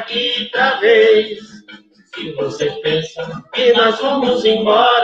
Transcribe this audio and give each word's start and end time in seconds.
outra 0.00 0.80
vez. 0.80 1.38
Se 2.14 2.32
vocês 2.32 2.74
pensam 2.80 3.42
que 3.52 3.72
nós 3.72 3.98
vamos 3.98 4.44
embora, 4.44 5.01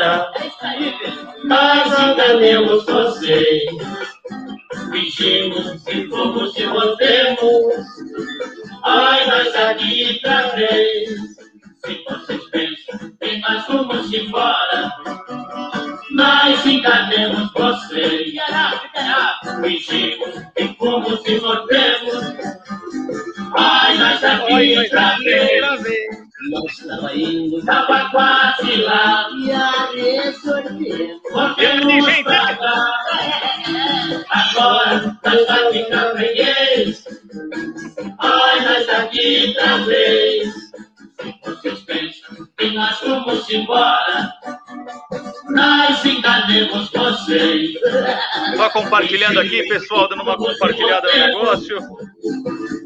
compartilhando 48.88 49.40
aqui, 49.40 49.62
pessoal, 49.68 50.08
dando 50.08 50.22
uma 50.22 50.36
compartilhada 50.36 51.06
no 51.12 51.26
negócio. 51.26 51.78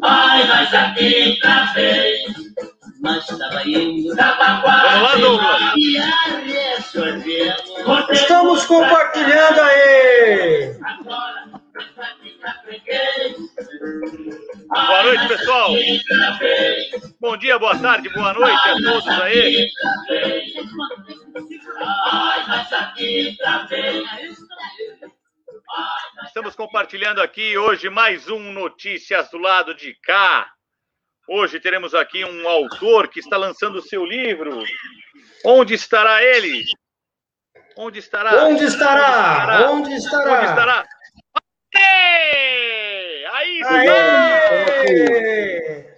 Ai, 0.03 0.43
aqui 0.75 1.39
Vamos 4.83 5.03
lá, 5.03 5.17
Douglas. 5.17 5.73
Estamos 8.11 8.65
compartilhando 8.65 9.61
aí. 9.61 10.77
Boa 14.69 15.03
noite, 15.03 15.29
pessoal. 15.29 15.71
Bom 17.21 17.37
dia, 17.37 17.59
boa 17.59 17.79
tarde, 17.79 18.09
boa 18.11 18.33
noite 18.33 18.69
a 18.69 18.75
todos 18.83 19.09
aí. 19.21 19.69
Estamos 26.27 26.55
compartilhando 26.55 27.23
aqui 27.23 27.57
hoje 27.57 27.89
mais 27.89 28.29
um 28.29 28.53
Notícias 28.53 29.31
do 29.31 29.39
lado 29.39 29.75
de 29.75 29.95
cá. 30.03 30.51
Hoje 31.27 31.59
teremos 31.61 31.95
aqui 31.95 32.25
um 32.25 32.47
autor 32.47 33.09
que 33.09 33.21
está 33.21 33.37
lançando 33.39 33.77
o 33.77 33.83
seu 33.83 34.05
livro. 34.05 34.63
Onde 35.45 35.75
estará 35.75 36.23
ele? 36.23 36.65
Onde 37.77 38.01
estará? 38.01 38.45
Onde 38.45 38.65
estará? 38.65 39.71
Onde 39.71 39.95
estará? 39.95 40.33
Onde 40.33 40.45
estará? 40.45 40.87
Aê! 41.75 43.27
Aí 43.33 43.61
está! 43.61 43.73
Aê! 44.83 45.97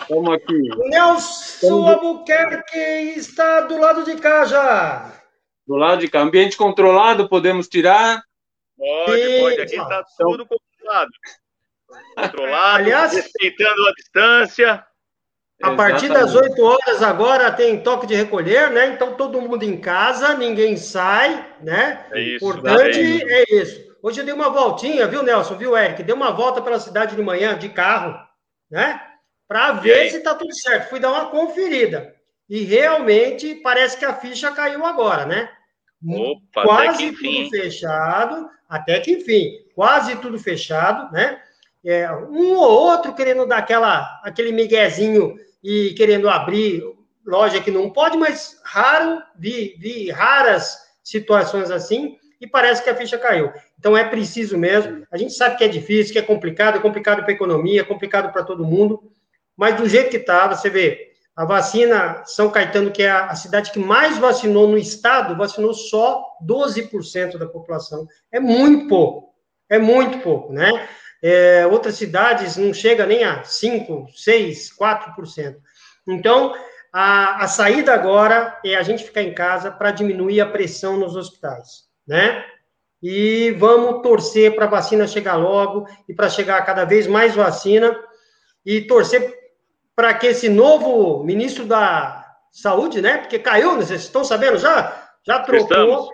Estamos 0.00 0.34
aqui. 0.34 0.68
Nelson 0.90 1.88
Albuquerque 1.88 2.78
está 3.16 3.62
do 3.62 3.78
lado 3.78 4.04
de 4.04 4.14
cá 4.16 4.44
já. 4.44 5.12
Do 5.66 5.74
lado 5.74 6.00
de 6.00 6.08
cá. 6.08 6.20
Ambiente 6.20 6.56
controlado, 6.56 7.28
podemos 7.28 7.66
tirar. 7.66 8.25
Pode, 8.76 9.38
pode. 9.40 9.60
Aqui 9.62 9.76
está 9.76 10.04
tudo 10.18 10.46
controlado. 10.46 11.10
Controlado, 12.16 12.76
Aliás- 12.76 13.12
respeitando 13.14 13.86
a 13.86 13.92
distância. 13.92 14.86
A 15.62 15.74
partir 15.74 16.08
das 16.10 16.34
8 16.34 16.62
horas 16.62 17.02
agora 17.02 17.50
tem 17.50 17.80
toque 17.82 18.06
de 18.06 18.14
recolher, 18.14 18.70
né? 18.70 18.88
Então 18.88 19.14
todo 19.14 19.40
mundo 19.40 19.62
em 19.62 19.80
casa, 19.80 20.34
ninguém 20.34 20.76
sai, 20.76 21.50
né? 21.62 22.06
É 22.12 22.20
isso. 22.20 22.44
Importante 22.46 22.98
é 22.98 23.02
isso. 23.02 23.26
é 23.26 23.44
isso. 23.62 23.86
Hoje 24.02 24.20
eu 24.20 24.24
dei 24.24 24.34
uma 24.34 24.50
voltinha, 24.50 25.06
viu, 25.06 25.22
Nelson? 25.22 25.56
Viu, 25.56 25.76
Eric? 25.76 26.02
Dei 26.02 26.14
uma 26.14 26.30
volta 26.30 26.60
pela 26.60 26.78
cidade 26.78 27.16
de 27.16 27.22
manhã 27.22 27.58
de 27.58 27.70
carro, 27.70 28.14
né? 28.70 29.00
Para 29.48 29.72
ver 29.72 30.10
se 30.10 30.20
tá 30.20 30.34
tudo 30.34 30.54
certo. 30.54 30.90
Fui 30.90 31.00
dar 31.00 31.10
uma 31.10 31.30
conferida. 31.30 32.14
E 32.48 32.62
realmente 32.62 33.54
parece 33.56 33.96
que 33.96 34.04
a 34.04 34.14
ficha 34.14 34.52
caiu 34.52 34.84
agora, 34.84 35.24
né? 35.24 35.50
Opa, 36.04 36.62
quase 36.62 37.12
tudo 37.12 37.50
fechado, 37.50 38.48
até 38.68 39.00
que 39.00 39.12
enfim, 39.12 39.52
quase 39.74 40.16
tudo 40.16 40.38
fechado, 40.38 41.12
né? 41.12 41.40
É, 41.84 42.10
um 42.12 42.56
ou 42.56 42.70
outro 42.70 43.14
querendo 43.14 43.46
dar 43.46 43.58
aquela, 43.58 44.20
aquele 44.24 44.50
miguezinho 44.50 45.36
e 45.62 45.94
querendo 45.94 46.28
abrir 46.28 46.82
loja 47.24 47.60
que 47.60 47.70
não 47.70 47.90
pode, 47.90 48.16
mas 48.16 48.60
raro, 48.64 49.22
vi, 49.36 49.76
vi 49.78 50.10
raras 50.10 50.78
situações 51.02 51.70
assim 51.70 52.16
e 52.40 52.46
parece 52.46 52.82
que 52.82 52.90
a 52.90 52.94
ficha 52.94 53.18
caiu. 53.18 53.52
Então 53.78 53.96
é 53.96 54.04
preciso 54.04 54.58
mesmo. 54.58 55.06
A 55.10 55.16
gente 55.16 55.32
sabe 55.32 55.56
que 55.56 55.64
é 55.64 55.68
difícil, 55.68 56.12
que 56.12 56.18
é 56.18 56.22
complicado, 56.22 56.76
é 56.76 56.80
complicado 56.80 57.22
para 57.22 57.30
a 57.30 57.34
economia, 57.34 57.80
é 57.80 57.84
complicado 57.84 58.32
para 58.32 58.44
todo 58.44 58.64
mundo, 58.64 59.12
mas 59.56 59.76
do 59.76 59.88
jeito 59.88 60.10
que 60.10 60.18
está, 60.18 60.46
você 60.48 60.68
vê, 60.68 61.05
a 61.36 61.44
vacina 61.44 62.22
São 62.24 62.50
Caetano, 62.50 62.90
que 62.90 63.02
é 63.02 63.10
a, 63.10 63.34
cidade 63.34 63.70
que 63.70 63.78
mais 63.78 64.16
vacinou 64.16 64.66
no 64.66 64.78
estado, 64.78 65.36
vacinou 65.36 65.74
só 65.74 66.24
12% 66.42 67.36
da 67.36 67.46
população. 67.46 68.08
É 68.32 68.40
muito 68.40 68.88
pouco. 68.88 69.34
É 69.68 69.78
muito 69.78 70.20
pouco, 70.20 70.50
né? 70.50 70.88
É, 71.22 71.66
outras 71.66 71.96
cidades 71.96 72.56
não 72.56 72.72
chega 72.72 73.04
nem 73.04 73.22
a 73.22 73.44
5, 73.44 74.06
6, 74.14 74.70
4%. 74.78 75.56
Então, 76.08 76.54
a, 76.90 77.44
a 77.44 77.48
saída 77.48 77.92
agora 77.92 78.58
é 78.64 78.74
a 78.74 78.82
gente 78.82 79.04
ficar 79.04 79.22
em 79.22 79.34
casa 79.34 79.70
para 79.70 79.90
diminuir 79.90 80.40
a 80.40 80.46
pressão 80.46 80.96
nos 80.96 81.16
hospitais, 81.16 81.84
né? 82.06 82.44
E 83.02 83.50
vamos 83.58 84.02
torcer 84.02 84.54
para 84.54 84.64
a 84.64 84.70
vacina 84.70 85.06
chegar 85.06 85.36
logo 85.36 85.86
e 86.08 86.14
para 86.14 86.30
chegar 86.30 86.64
cada 86.64 86.84
vez 86.84 87.06
mais 87.06 87.34
vacina 87.34 87.94
e 88.64 88.80
torcer 88.80 89.45
para 89.96 90.12
que 90.12 90.26
esse 90.26 90.50
novo 90.50 91.24
ministro 91.24 91.64
da 91.64 92.22
Saúde, 92.52 93.00
né? 93.00 93.16
Porque 93.18 93.38
caiu, 93.38 93.76
vocês 93.76 94.02
estão 94.02 94.22
sabendo 94.22 94.58
já? 94.58 95.10
Já 95.26 95.40
trocou. 95.40 95.66
Estamos. 95.66 96.08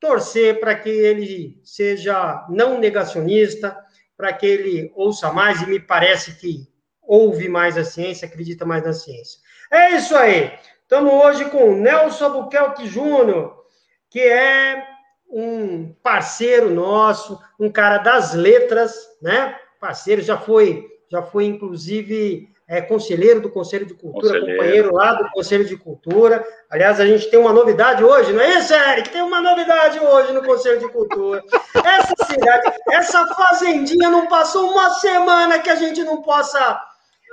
Torcer 0.00 0.58
para 0.58 0.74
que 0.74 0.88
ele 0.88 1.60
seja 1.62 2.46
não 2.48 2.80
negacionista, 2.80 3.76
para 4.16 4.32
que 4.32 4.46
ele 4.46 4.92
ouça 4.96 5.30
mais, 5.30 5.60
e 5.60 5.66
me 5.66 5.78
parece 5.78 6.36
que 6.36 6.66
ouve 7.02 7.50
mais 7.50 7.76
a 7.76 7.84
ciência, 7.84 8.26
acredita 8.26 8.64
mais 8.64 8.82
na 8.82 8.94
ciência. 8.94 9.38
É 9.70 9.90
isso 9.90 10.16
aí. 10.16 10.58
Estamos 10.82 11.12
hoje 11.12 11.44
com 11.50 11.70
o 11.70 11.76
Nelson 11.76 12.24
Albuquerque 12.24 12.86
Júnior, 12.86 13.64
que 14.08 14.20
é 14.20 14.82
um 15.28 15.92
parceiro 16.02 16.70
nosso, 16.70 17.38
um 17.58 17.70
cara 17.70 17.98
das 17.98 18.32
letras, 18.32 18.94
né? 19.20 19.54
Parceiro, 19.78 20.22
já 20.22 20.38
foi, 20.38 20.88
já 21.10 21.22
foi 21.22 21.44
inclusive 21.44 22.48
é, 22.70 22.80
conselheiro 22.80 23.40
do 23.40 23.50
Conselho 23.50 23.84
de 23.84 23.94
Cultura, 23.94 24.28
Conselheiro. 24.28 24.56
companheiro 24.62 24.94
lá 24.94 25.14
do 25.14 25.28
Conselho 25.30 25.64
de 25.64 25.76
Cultura. 25.76 26.46
Aliás, 26.70 27.00
a 27.00 27.04
gente 27.06 27.28
tem 27.28 27.36
uma 27.40 27.52
novidade 27.52 28.04
hoje, 28.04 28.32
não 28.32 28.40
é 28.40 28.58
isso, 28.58 28.72
Eric? 28.72 29.08
Tem 29.08 29.22
uma 29.22 29.40
novidade 29.40 29.98
hoje 29.98 30.32
no 30.32 30.40
Conselho 30.44 30.78
de 30.78 30.88
Cultura. 30.88 31.42
Essa 31.84 32.14
cidade, 32.26 32.72
essa 32.92 33.26
fazendinha 33.34 34.08
não 34.08 34.28
passou 34.28 34.70
uma 34.70 34.88
semana 34.90 35.58
que 35.58 35.68
a 35.68 35.74
gente 35.74 36.04
não 36.04 36.22
possa 36.22 36.80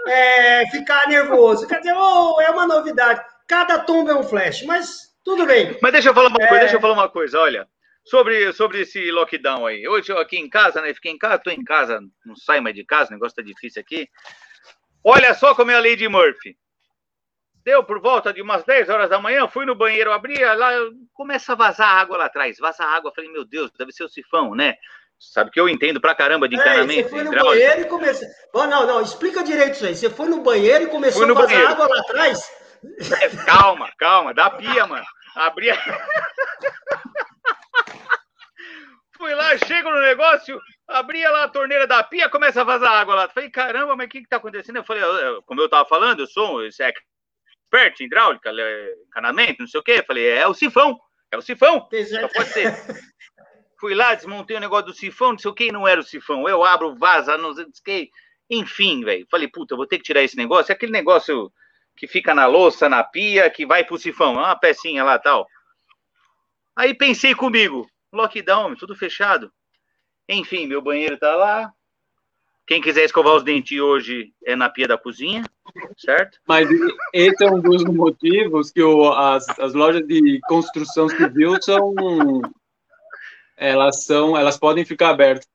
é, 0.07 0.65
ficar 0.71 1.07
nervoso. 1.07 1.67
Quer 1.67 1.81
dizer, 1.81 1.93
oh, 1.95 2.41
é 2.41 2.49
uma 2.49 2.65
novidade. 2.65 3.21
Cada 3.47 3.77
tombo 3.77 4.09
é 4.09 4.15
um 4.15 4.23
flash, 4.23 4.63
mas 4.63 5.13
tudo 5.23 5.45
bem. 5.45 5.77
Mas 5.83 5.91
deixa 5.91 6.09
eu 6.09 6.15
falar 6.15 6.29
uma 6.29 6.41
É. 6.43 6.47
coisa, 6.47 6.61
deixa 6.61 6.75
eu 6.77 6.81
falar 6.81 6.93
uma 6.95 7.09
coisa, 7.09 7.39
olha. 7.39 7.67
Sobre, 8.03 8.53
sobre 8.53 8.81
esse 8.81 9.11
lockdown 9.11 9.67
aí. 9.67 9.87
Hoje 9.87 10.11
eu 10.11 10.17
aqui 10.17 10.37
em 10.37 10.49
casa, 10.49 10.81
né? 10.81 10.93
Fiquei 10.95 11.11
em 11.11 11.17
casa, 11.17 11.37
tô 11.43 11.51
em 11.51 11.63
casa, 11.63 11.99
não 12.25 12.35
saio 12.37 12.63
mais 12.63 12.73
de 12.73 12.83
casa, 12.85 13.09
o 13.09 13.13
negócio 13.13 13.35
tá 13.35 13.41
difícil 13.43 13.81
aqui. 13.81 14.07
Olha 15.03 15.33
só 15.33 15.55
como 15.55 15.71
é 15.71 15.75
a 15.75 15.79
lei 15.79 15.95
de 15.95 16.07
Murphy. 16.07 16.55
Deu 17.63 17.83
por 17.83 17.99
volta 17.99 18.31
de 18.33 18.41
umas 18.41 18.63
10 18.63 18.87
horas 18.89 19.09
da 19.09 19.19
manhã, 19.19 19.47
fui 19.47 19.65
no 19.65 19.75
banheiro, 19.75 20.11
abria 20.13 20.53
lá, 20.53 20.69
começa 21.13 21.51
a 21.51 21.55
vazar 21.55 21.89
água 21.97 22.17
lá 22.17 22.25
atrás. 22.25 22.57
Vaza 22.59 22.83
água, 22.85 23.11
falei, 23.13 23.29
meu 23.31 23.43
Deus, 23.43 23.69
deve 23.77 23.91
ser 23.91 24.05
o 24.05 24.09
sifão, 24.09 24.55
né? 24.55 24.75
Sabe 25.19 25.51
que 25.51 25.59
eu 25.59 25.67
entendo 25.67 25.99
pra 25.99 26.15
caramba 26.15 26.47
de 26.47 26.55
É, 26.55 26.59
encanamento. 26.59 27.03
você 27.03 27.09
foi 27.09 27.23
no 27.23 27.33
hidráulico. 27.33 27.65
banheiro 27.65 27.81
e 27.81 27.85
começou. 27.89 28.27
Oh, 28.53 28.67
não, 28.67 28.85
não, 28.87 29.01
explica 29.01 29.43
direito 29.43 29.73
isso 29.73 29.85
aí. 29.85 29.95
Você 29.95 30.09
foi 30.09 30.29
no 30.29 30.41
banheiro 30.41 30.85
e 30.85 30.87
começou 30.87 31.23
a 31.23 31.27
vazar 31.33 31.47
banheiro. 31.47 31.67
água 31.71 31.87
lá 31.87 31.99
atrás? 32.01 32.51
É, 33.21 33.29
calma, 33.45 33.91
calma, 33.97 34.33
da 34.33 34.49
pia, 34.51 34.85
mano. 34.85 35.05
Abri 35.35 35.71
a... 35.71 35.75
Fui 39.17 39.33
lá, 39.33 39.57
chego 39.57 39.89
no 39.89 40.01
negócio, 40.01 40.59
abria 40.87 41.29
lá 41.29 41.43
a 41.43 41.49
torneira 41.49 41.85
da 41.85 42.01
pia, 42.03 42.29
começa 42.29 42.61
a 42.61 42.63
vazar 42.63 42.91
água 42.91 43.15
lá. 43.15 43.29
Falei, 43.29 43.49
caramba, 43.49 43.95
mas 43.95 44.07
o 44.07 44.09
que 44.09 44.21
que 44.21 44.29
tá 44.29 44.37
acontecendo? 44.37 44.77
Eu 44.77 44.83
falei, 44.83 45.03
como 45.45 45.61
eu 45.61 45.69
tava 45.69 45.87
falando, 45.87 46.21
eu 46.21 46.27
sou 46.27 46.57
um 46.57 46.61
expert 46.63 47.99
em 47.99 48.05
hidráulica, 48.05 48.51
encanamento, 49.07 49.61
não 49.61 49.67
sei 49.67 49.79
o 49.79 49.83
quê. 49.83 49.95
Eu 49.99 50.05
falei, 50.05 50.27
é 50.27 50.47
o 50.47 50.53
sifão, 50.53 50.97
é 51.31 51.37
o 51.37 51.41
sifão, 51.41 51.87
só 52.21 52.27
pode 52.29 52.49
ser. 52.49 52.73
Fui 53.79 53.93
lá, 53.93 54.15
desmontei 54.15 54.57
o 54.57 54.59
negócio 54.59 54.87
do 54.87 54.93
sifão, 54.93 55.33
não 55.33 55.37
sei 55.37 55.51
o 55.51 55.53
que, 55.53 55.71
não 55.71 55.87
era 55.87 55.99
o 55.99 56.03
sifão. 56.03 56.47
Eu 56.49 56.63
abro, 56.63 56.95
vaza, 56.95 57.37
não 57.37 57.53
sei 57.53 57.65
o 57.65 57.71
que. 57.83 58.09
Enfim, 58.49 59.03
velho, 59.03 59.27
falei, 59.29 59.47
puta, 59.47 59.75
vou 59.75 59.85
ter 59.85 59.97
que 59.97 60.05
tirar 60.05 60.23
esse 60.23 60.37
negócio. 60.37 60.71
É 60.71 60.75
aquele 60.75 60.91
negócio 60.91 61.51
que 61.95 62.07
fica 62.07 62.33
na 62.33 62.45
louça, 62.45 62.87
na 62.87 63.03
pia, 63.03 63.49
que 63.49 63.65
vai 63.65 63.83
pro 63.83 63.97
sifão, 63.97 64.35
é 64.35 64.45
uma 64.45 64.55
pecinha 64.55 65.03
lá 65.03 65.19
tal. 65.19 65.47
Aí 66.75 66.93
pensei 66.93 67.35
comigo, 67.35 67.89
lockdown, 68.13 68.75
tudo 68.75 68.95
fechado. 68.95 69.51
Enfim, 70.29 70.67
meu 70.67 70.81
banheiro 70.81 71.17
tá 71.17 71.35
lá. 71.35 71.71
Quem 72.65 72.81
quiser 72.81 73.05
escovar 73.05 73.33
os 73.35 73.43
dentes 73.43 73.79
hoje 73.79 74.33
é 74.45 74.53
na 74.53 74.67
pia 74.69 74.87
da 74.87 74.97
cozinha, 74.97 75.41
certo? 75.97 76.37
Mas 76.45 76.67
esse 77.13 77.41
é 77.45 77.49
um 77.49 77.61
dos 77.61 77.83
motivos 77.85 78.71
que 78.71 78.83
o, 78.83 79.09
as, 79.13 79.47
as 79.57 79.73
lojas 79.73 80.05
de 80.05 80.37
construção 80.49 81.07
civil 81.07 81.61
são 81.61 81.93
elas 83.55 84.03
são, 84.03 84.37
elas 84.37 84.57
podem 84.57 84.83
ficar 84.85 85.09
abertas. 85.09 85.47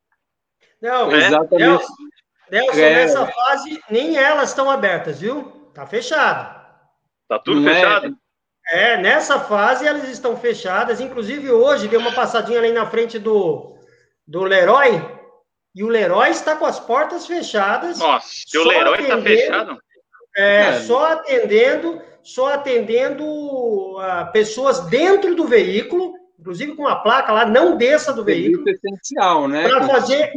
Não, 0.80 1.12
Exatamente. 1.12 1.58
Nelson, 1.68 1.94
Nelson, 2.50 2.78
É. 2.80 2.94
nessa 2.94 3.26
fase, 3.26 3.82
nem 3.90 4.16
elas 4.16 4.48
estão 4.48 4.70
abertas, 4.70 5.20
viu? 5.20 5.44
Tá 5.74 5.86
fechado. 5.86 6.60
Tá 7.28 7.38
tudo 7.38 7.60
Não 7.60 7.70
é- 7.70 7.74
fechado? 7.74 8.16
É, 8.68 8.96
nessa 8.96 9.38
fase 9.40 9.86
elas 9.86 10.08
estão 10.08 10.36
fechadas. 10.36 11.00
Inclusive, 11.00 11.50
hoje 11.50 11.88
dei 11.88 11.98
uma 11.98 12.12
passadinha 12.12 12.58
ali 12.58 12.72
na 12.72 12.86
frente 12.86 13.18
do, 13.18 13.76
do 14.32 14.42
Leroy. 14.44 15.00
E 15.74 15.82
o 15.84 15.88
Leroy 15.88 16.30
está 16.30 16.56
com 16.56 16.64
as 16.66 16.80
portas 16.80 17.26
fechadas. 17.26 17.98
Nossa, 17.98 18.28
teu 18.50 18.62
Só 18.62 18.68
Leroy 18.68 18.96
tá 19.06 19.14
atendendo. 19.14 19.22
fechado? 19.24 19.78
É, 20.36 20.56
É. 20.60 20.80
só 20.80 21.12
atendendo, 21.12 22.00
só 22.22 22.54
atendendo 22.54 23.98
ah, 24.00 24.24
pessoas 24.32 24.80
dentro 24.86 25.34
do 25.34 25.46
veículo, 25.46 26.14
inclusive 26.40 26.74
com 26.74 26.86
a 26.88 26.96
placa 26.96 27.32
lá, 27.32 27.44
não 27.44 27.76
desça 27.76 28.12
do 28.12 28.24
veículo, 28.24 28.64
essencial, 28.68 29.46
né? 29.46 29.68
Pra 29.68 29.86
fazer- 29.86 30.32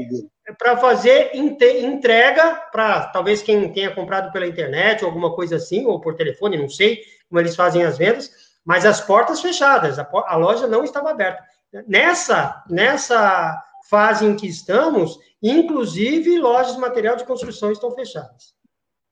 para 0.60 0.78
fazer 0.78 1.32
inte- 1.34 1.80
entrega 1.80 2.56
para 2.72 3.08
talvez 3.08 3.42
quem 3.42 3.72
tenha 3.74 3.90
comprado 3.96 4.32
pela 4.32 4.46
internet 4.46 5.04
ou 5.04 5.10
alguma 5.10 5.34
coisa 5.34 5.56
assim, 5.56 5.86
ou 5.88 6.00
por 6.00 6.16
telefone, 6.16 6.58
não 6.58 6.70
sei 6.70 7.00
como 7.30 7.40
eles 7.40 7.56
fazem 7.56 7.84
as 7.84 7.98
vendas, 7.98 8.30
mas 8.64 8.86
as 8.86 9.02
portas 9.02 9.42
fechadas, 9.42 9.98
a, 9.98 10.08
a 10.28 10.36
loja 10.36 10.68
não 10.68 10.84
estava 10.84 11.10
aberta. 11.12 11.42
Nessa, 11.88 12.64
nessa 12.70 13.60
fase 13.90 14.26
em 14.26 14.36
que 14.36 14.48
estamos, 14.48 15.18
inclusive 15.42 16.38
lojas 16.40 16.74
de 16.76 16.80
material 16.80 17.16
de 17.16 17.26
construção 17.26 17.72
estão 17.72 17.92
fechadas. 17.92 18.54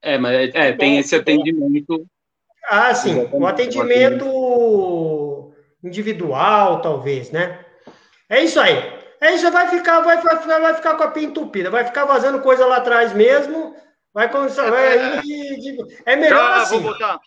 É, 0.02 0.18
mas 0.18 0.54
é, 0.54 0.74
tem 0.74 0.98
esse 0.98 1.16
atendimento. 1.16 2.06
Ah, 2.70 2.94
sim, 2.94 3.12
Exatamente. 3.12 3.36
o 3.36 3.48
atendimento 3.48 5.54
individual, 5.84 6.82
talvez, 6.82 7.32
né? 7.32 7.64
É 8.30 8.42
isso 8.44 8.60
aí. 8.60 9.02
É 9.22 9.34
isso, 9.34 9.50
vai 9.52 9.70
ficar, 9.70 10.02
vai, 10.02 10.22
vai, 10.22 10.38
ficar- 10.42 10.60
vai 10.60 10.74
ficar 10.74 10.96
com 10.96 11.04
a 11.04 11.12
pia 11.12 11.24
entupida, 11.24 11.70
vai 11.70 11.86
ficar 11.86 12.06
vazando 12.06 12.42
coisa 12.42 12.66
lá 12.66 12.78
atrás 12.78 13.14
mesmo, 13.14 13.74
vai 14.14 14.30
começar, 14.30 14.70
vai, 14.70 15.22
é 16.06 16.16
melhor 16.16 16.38
Já 16.38 16.62
assim. 16.62 16.80
vou 16.80 16.92
botar. 16.92 17.20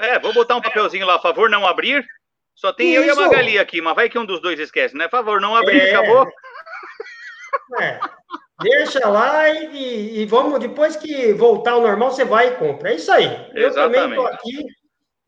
É, 0.00 0.18
vou 0.20 0.32
botar 0.32 0.56
um 0.56 0.60
papelzinho 0.60 1.06
lá, 1.06 1.16
a 1.16 1.20
favor 1.20 1.50
não 1.50 1.66
abrir. 1.66 2.04
Só 2.54 2.72
tem 2.72 2.92
eu 2.92 3.02
e 3.04 3.08
a 3.08 3.12
Isso. 3.12 3.20
Magali 3.20 3.58
aqui, 3.58 3.80
mas 3.80 3.94
vai 3.96 4.08
que 4.08 4.18
um 4.18 4.26
dos 4.26 4.40
dois 4.42 4.60
esquece, 4.60 4.94
né? 4.96 5.08
Favor 5.08 5.40
não 5.40 5.56
abrir, 5.56 5.80
É. 5.80 5.94
acabou? 5.94 6.28
É. 7.78 8.00
Deixa 8.62 9.08
lá 9.08 9.48
e, 9.48 10.22
e- 10.22 10.26
vamos, 10.26 10.58
depois 10.58 10.96
que 10.96 11.32
voltar 11.32 11.72
ao 11.72 11.80
normal, 11.80 12.10
você 12.10 12.24
vai 12.24 12.48
e 12.48 12.56
compra. 12.56 12.90
É 12.90 12.96
isso 12.96 13.10
aí. 13.10 13.26
Eu 13.54 13.72
também 13.72 14.00
Exatamente. 14.00 14.10
estou 14.10 14.26
aqui. 14.26 14.66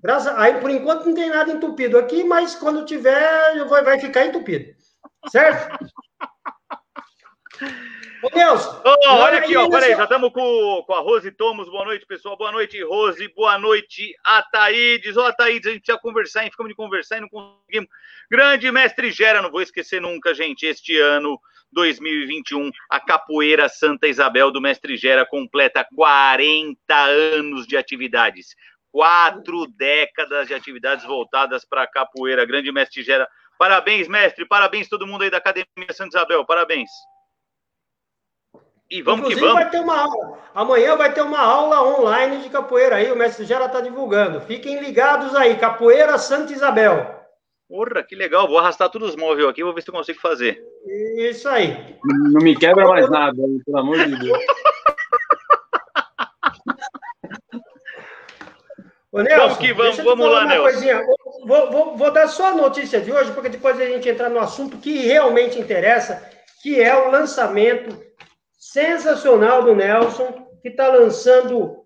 Graças, 0.00 0.36
aí, 0.36 0.60
por 0.60 0.68
enquanto, 0.68 1.06
não 1.06 1.14
tem 1.14 1.30
nada 1.30 1.52
entupido 1.52 1.96
aqui, 1.96 2.24
mas 2.24 2.56
quando 2.56 2.84
tiver, 2.84 3.64
vai, 3.66 3.84
vai 3.84 4.00
ficar 4.00 4.26
entupido. 4.26 4.74
Certo? 5.28 5.78
Ô, 8.22 8.36
Nelson, 8.36 8.82
Ô, 8.84 9.08
olha 9.14 9.38
aqui, 9.38 9.56
ó, 9.56 9.68
peraí, 9.68 9.96
já 9.96 10.04
estamos 10.04 10.32
com, 10.32 10.82
com 10.86 10.94
a 10.94 11.00
Rose 11.00 11.30
Tomos. 11.32 11.68
Boa 11.68 11.84
noite, 11.84 12.06
pessoal. 12.06 12.36
Boa 12.36 12.52
noite, 12.52 12.82
Rose. 12.84 13.26
Boa 13.34 13.58
noite, 13.58 14.14
Ataídes. 14.24 15.16
Ô, 15.16 15.24
Ataídes, 15.24 15.66
a 15.66 15.70
gente 15.70 15.82
precisa 15.82 15.98
conversar, 16.00 16.44
hein? 16.44 16.50
Ficamos 16.50 16.70
de 16.70 16.76
conversar 16.76 17.18
e 17.18 17.20
não 17.20 17.28
conseguimos. 17.28 17.88
Grande 18.30 18.70
mestre 18.70 19.10
Gera, 19.10 19.42
não 19.42 19.50
vou 19.50 19.62
esquecer 19.62 20.00
nunca, 20.00 20.34
gente. 20.34 20.66
Este 20.66 20.96
ano, 20.98 21.38
2021, 21.72 22.70
a 22.88 23.00
Capoeira 23.00 23.69
Santa 23.69 24.06
Isabel 24.06 24.50
do 24.50 24.60
mestre 24.60 24.96
Gera 24.96 25.26
completa 25.26 25.86
40 25.94 26.76
anos 26.94 27.66
de 27.66 27.76
atividades. 27.76 28.54
Quatro 28.90 29.66
décadas 29.69 30.46
de 30.46 30.54
atividades 30.54 31.04
voltadas 31.04 31.64
para 31.64 31.82
a 31.82 31.86
capoeira. 31.86 32.44
Grande 32.44 32.70
mestre 32.70 33.02
Gera. 33.02 33.26
Parabéns, 33.58 34.06
mestre. 34.06 34.46
Parabéns 34.46 34.88
todo 34.88 35.06
mundo 35.06 35.22
aí 35.22 35.30
da 35.30 35.38
Academia 35.38 35.66
Santa 35.92 36.19
Isabel. 36.19 36.44
Parabéns. 36.44 36.90
E 38.90 39.00
vamos 39.00 39.26
que 39.26 39.32
inclusive 39.32 39.40
vamos. 39.40 39.62
vai 39.62 39.70
ter 39.70 39.80
uma 39.80 39.98
aula. 39.98 40.38
Amanhã 40.54 40.96
vai 40.96 41.14
ter 41.14 41.22
uma 41.22 41.40
aula 41.40 41.82
online 41.98 42.42
de 42.42 42.50
capoeira 42.50 42.96
aí, 42.96 43.10
o 43.10 43.16
mestre 43.16 43.46
Gera 43.46 43.64
está 43.64 43.80
divulgando. 43.80 44.42
Fiquem 44.42 44.80
ligados 44.80 45.34
aí, 45.34 45.56
Capoeira 45.56 46.19
Santa 46.19 46.52
Isabel. 46.52 47.21
Porra, 47.72 48.02
que 48.02 48.14
legal. 48.14 48.46
Vou 48.46 48.58
arrastar 48.58 48.90
todos 48.90 49.08
os 49.08 49.16
móveis 49.16 49.48
aqui, 49.48 49.64
vou 49.64 49.72
ver 49.72 49.80
se 49.80 49.88
eu 49.88 49.94
consigo 49.94 50.20
fazer. 50.20 50.62
Isso 51.16 51.48
aí. 51.48 51.96
Não 52.04 52.42
me 52.42 52.54
quebra 52.54 52.86
mais 52.86 53.08
nada, 53.08 53.34
pelo 53.64 53.78
amor 53.78 53.96
de 53.96 54.14
Deus. 54.14 54.38
Ô, 59.10 59.22
Nelson, 59.22 59.38
Vamos 59.46 59.56
que 59.58 59.72
vamos, 59.72 59.96
vamos 59.96 60.30
lá, 60.30 60.44
Nelson. 60.44 60.86
Vou, 61.46 61.70
vou- 61.70 61.96
vou 61.96 62.10
dar 62.10 62.28
só 62.28 62.48
a 62.48 62.54
notícia 62.54 63.00
de 63.00 63.10
hoje, 63.10 63.32
porque 63.32 63.48
depois 63.48 63.80
a 63.80 63.86
gente 63.86 64.06
entrar 64.06 64.28
no 64.28 64.38
assunto 64.38 64.76
que 64.76 64.98
realmente 65.06 65.58
interessa, 65.58 66.22
que 66.62 66.78
é 66.78 66.94
o 66.94 67.10
lançamento 67.10 67.98
sensacional 68.58 69.62
do 69.62 69.74
Nelson, 69.74 70.46
que 70.60 70.69
está 70.69 70.88
lançando 70.88 71.78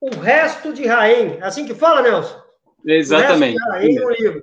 o 0.00 0.08
resto 0.20 0.72
de 0.72 0.86
Raém. 0.86 1.36
É 1.38 1.44
assim 1.44 1.66
que 1.66 1.74
fala, 1.74 2.00
Nelson? 2.00 2.42
Exatamente. 2.86 3.56
O 3.58 3.70
resto 3.72 3.72
de 3.72 3.78
Raém 3.78 3.98
é 3.98 4.06
um 4.06 4.10
livro. 4.10 4.42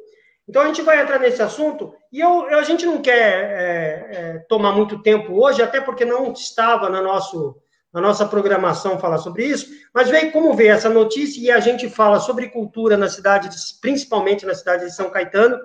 Então 0.51 0.63
a 0.63 0.67
gente 0.67 0.81
vai 0.81 1.01
entrar 1.01 1.17
nesse 1.17 1.41
assunto 1.41 1.93
e 2.11 2.19
eu, 2.19 2.43
a 2.47 2.63
gente 2.63 2.85
não 2.85 3.01
quer 3.01 3.15
é, 3.15 4.09
é, 4.11 4.45
tomar 4.49 4.73
muito 4.73 5.01
tempo 5.01 5.41
hoje, 5.41 5.63
até 5.63 5.79
porque 5.79 6.03
não 6.03 6.33
estava 6.33 6.89
na, 6.89 7.01
nosso, 7.01 7.55
na 7.93 8.01
nossa 8.01 8.25
programação 8.25 8.99
falar 8.99 9.19
sobre 9.19 9.45
isso, 9.45 9.67
mas 9.93 10.09
veio 10.09 10.29
como 10.33 10.53
ver 10.53 10.67
essa 10.67 10.89
notícia 10.89 11.39
e 11.39 11.49
a 11.49 11.61
gente 11.61 11.89
fala 11.89 12.19
sobre 12.19 12.49
cultura 12.49 12.97
na 12.97 13.07
cidade, 13.07 13.47
de- 13.47 13.55
principalmente 13.79 14.45
na 14.45 14.53
cidade 14.53 14.83
de 14.83 14.93
São 14.93 15.09
Caetano 15.09 15.57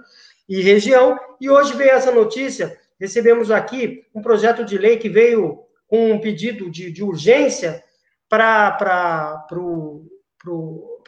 e 0.49 0.63
região, 0.63 1.19
e 1.41 1.51
hoje 1.51 1.75
veio 1.75 1.91
essa 1.91 2.13
notícia, 2.13 2.79
recebemos 3.01 3.51
aqui 3.51 4.05
um 4.15 4.23
projeto 4.23 4.65
de 4.65 4.79
lei 4.79 4.99
que 4.99 5.09
veio 5.09 5.65
com 5.89 6.13
um 6.13 6.21
pedido 6.21 6.71
de, 6.71 6.93
de 6.93 7.03
urgência 7.03 7.83
para 8.29 8.79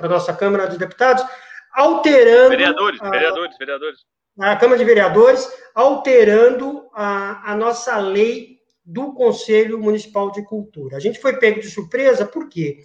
a 0.00 0.08
nossa 0.08 0.34
Câmara 0.34 0.66
de 0.66 0.76
Deputados, 0.76 1.24
alterando 1.78 2.48
Vereadores, 2.50 3.00
a- 3.00 3.10
vereadores, 3.10 3.56
vereadores. 3.58 3.98
a 4.40 4.56
Câmara 4.56 4.78
de 4.78 4.84
Vereadores, 4.84 5.48
alterando 5.74 6.88
a, 6.92 7.52
a 7.52 7.54
nossa 7.56 7.96
lei 7.98 8.58
do 8.84 9.12
Conselho 9.14 9.78
Municipal 9.78 10.30
de 10.32 10.42
Cultura. 10.44 10.96
A 10.96 11.00
gente 11.00 11.20
foi 11.20 11.36
pego 11.38 11.60
de 11.60 11.70
surpresa, 11.70 12.24
por 12.26 12.48
quê? 12.48 12.78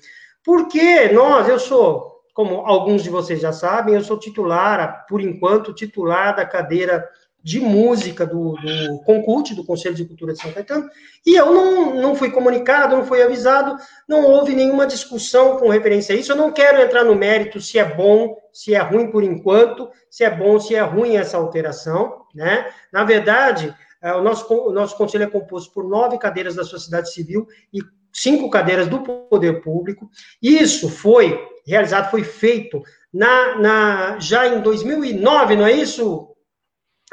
Porque 0.43 1.07
nós, 1.09 1.47
eu 1.47 1.57
sou, 1.57 2.21
como 2.33 2.57
alguns 2.65 3.01
de 3.03 3.09
vocês 3.09 3.39
já 3.39 3.53
sabem, 3.53 3.95
eu 3.95 4.03
sou 4.03 4.19
titular, 4.19 5.05
por 5.07 5.21
enquanto, 5.21 5.73
titular 5.73 6.35
da 6.35 6.45
cadeira 6.45 7.07
de 7.43 7.59
música 7.59 8.25
do, 8.25 8.55
do 8.55 9.55
do 9.55 9.65
Conselho 9.65 9.95
de 9.95 10.05
Cultura 10.05 10.31
de 10.31 10.41
São 10.41 10.51
Caetano, 10.51 10.89
e 11.25 11.35
eu 11.35 11.53
não, 11.53 11.95
não 11.95 12.15
fui 12.15 12.31
comunicado, 12.31 12.95
não 12.95 13.05
fui 13.05 13.21
avisado, 13.21 13.75
não 14.07 14.23
houve 14.25 14.55
nenhuma 14.55 14.87
discussão 14.87 15.57
com 15.57 15.67
referência 15.67 16.15
a 16.15 16.17
isso. 16.17 16.31
Eu 16.31 16.37
não 16.37 16.51
quero 16.51 16.81
entrar 16.81 17.03
no 17.03 17.15
mérito 17.15 17.59
se 17.59 17.77
é 17.77 17.83
bom, 17.83 18.37
se 18.53 18.73
é 18.73 18.79
ruim 18.79 19.11
por 19.11 19.23
enquanto, 19.23 19.89
se 20.09 20.23
é 20.23 20.29
bom, 20.29 20.59
se 20.59 20.73
é 20.73 20.81
ruim 20.81 21.17
essa 21.17 21.35
alteração, 21.35 22.21
né? 22.33 22.71
Na 22.91 23.03
verdade, 23.03 23.75
eh, 24.01 24.13
o 24.13 24.21
nosso, 24.21 24.51
o 24.53 24.71
nosso 24.71 24.95
conselho 24.95 25.25
é 25.25 25.29
composto 25.29 25.73
por 25.73 25.87
nove 25.87 26.17
cadeiras 26.17 26.55
da 26.55 26.63
sociedade 26.63 27.11
civil 27.11 27.45
e 27.73 27.79
cinco 28.13 28.49
cadeiras 28.49 28.87
do 28.87 29.01
poder 29.01 29.61
público. 29.61 30.09
Isso 30.41 30.87
foi 30.87 31.45
realizado, 31.65 32.09
foi 32.09 32.23
feito 32.23 32.81
na, 33.13 33.59
na, 33.59 34.19
já 34.19 34.47
em 34.47 34.61
2009, 34.61 35.55
não 35.55 35.65
é 35.65 35.73
isso, 35.73 36.32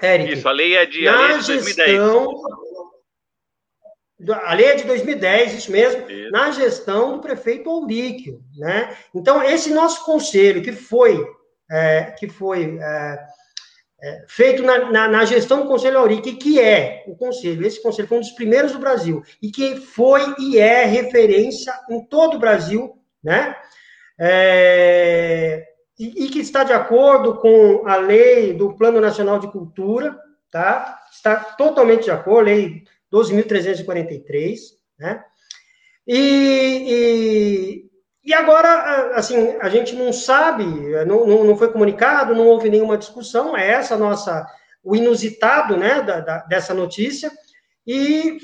Eric? 0.02 0.32
Isso, 0.32 0.48
a 0.48 0.52
lei 0.52 0.76
é 0.76 0.86
de, 0.86 1.06
a 1.08 1.16
lei 1.16 1.24
é 1.26 1.28
na 1.32 1.38
de 1.38 1.46
2010. 1.46 1.88
gestão. 1.88 2.42
A 4.44 4.52
lei 4.54 4.66
é 4.66 4.74
de 4.74 4.84
2010, 4.84 5.54
isso 5.54 5.72
mesmo, 5.72 6.10
Isso. 6.10 6.30
na 6.30 6.50
gestão 6.50 7.12
do 7.16 7.20
prefeito 7.22 7.70
Aulíquio, 7.70 8.42
né? 8.58 8.94
Então, 9.14 9.42
esse 9.42 9.72
nosso 9.72 10.04
conselho, 10.04 10.62
que 10.62 10.72
foi, 10.72 11.26
é, 11.70 12.14
que 12.18 12.28
foi 12.28 12.78
é, 12.78 13.18
é, 14.02 14.24
feito 14.28 14.62
na, 14.62 14.90
na- 14.90 15.08
na 15.08 15.24
gestão 15.24 15.62
do 15.62 15.68
Conselho 15.68 15.98
Aurique, 15.98 16.34
que 16.36 16.60
é 16.60 17.02
o 17.06 17.16
conselho, 17.16 17.66
esse 17.66 17.82
conselho 17.82 18.08
foi 18.08 18.18
um 18.18 18.20
dos 18.20 18.32
primeiros 18.32 18.72
do 18.72 18.78
Brasil, 18.78 19.22
e 19.40 19.50
que 19.50 19.76
foi 19.76 20.20
e 20.38 20.58
é 20.58 20.84
referência 20.84 21.72
em 21.88 22.04
todo 22.04 22.34
o 22.36 22.38
Brasil, 22.40 22.92
né? 23.24 23.56
É, 24.18 25.64
e, 26.00 26.24
e 26.24 26.28
que 26.30 26.40
está 26.40 26.64
de 26.64 26.72
acordo 26.72 27.36
com 27.36 27.86
a 27.86 27.96
lei 27.96 28.54
do 28.54 28.72
Plano 28.72 29.02
Nacional 29.02 29.38
de 29.38 29.52
Cultura, 29.52 30.18
tá? 30.50 30.98
Está 31.12 31.36
totalmente 31.36 32.04
de 32.04 32.10
acordo, 32.10 32.46
lei 32.46 32.84
12.343, 33.12 34.58
né? 34.98 35.22
E, 36.06 36.16
e, 38.24 38.30
e, 38.30 38.32
agora, 38.32 39.12
assim, 39.14 39.56
a 39.60 39.68
gente 39.68 39.94
não 39.94 40.10
sabe, 40.10 40.64
não, 41.06 41.26
não, 41.26 41.56
foi 41.56 41.70
comunicado, 41.70 42.34
não 42.34 42.46
houve 42.46 42.70
nenhuma 42.70 42.96
discussão, 42.96 43.54
é 43.54 43.68
essa 43.70 43.94
nossa, 43.94 44.46
o 44.82 44.96
inusitado, 44.96 45.76
né, 45.76 46.00
da, 46.00 46.20
da, 46.20 46.38
dessa 46.46 46.72
notícia, 46.72 47.30
e 47.86 48.38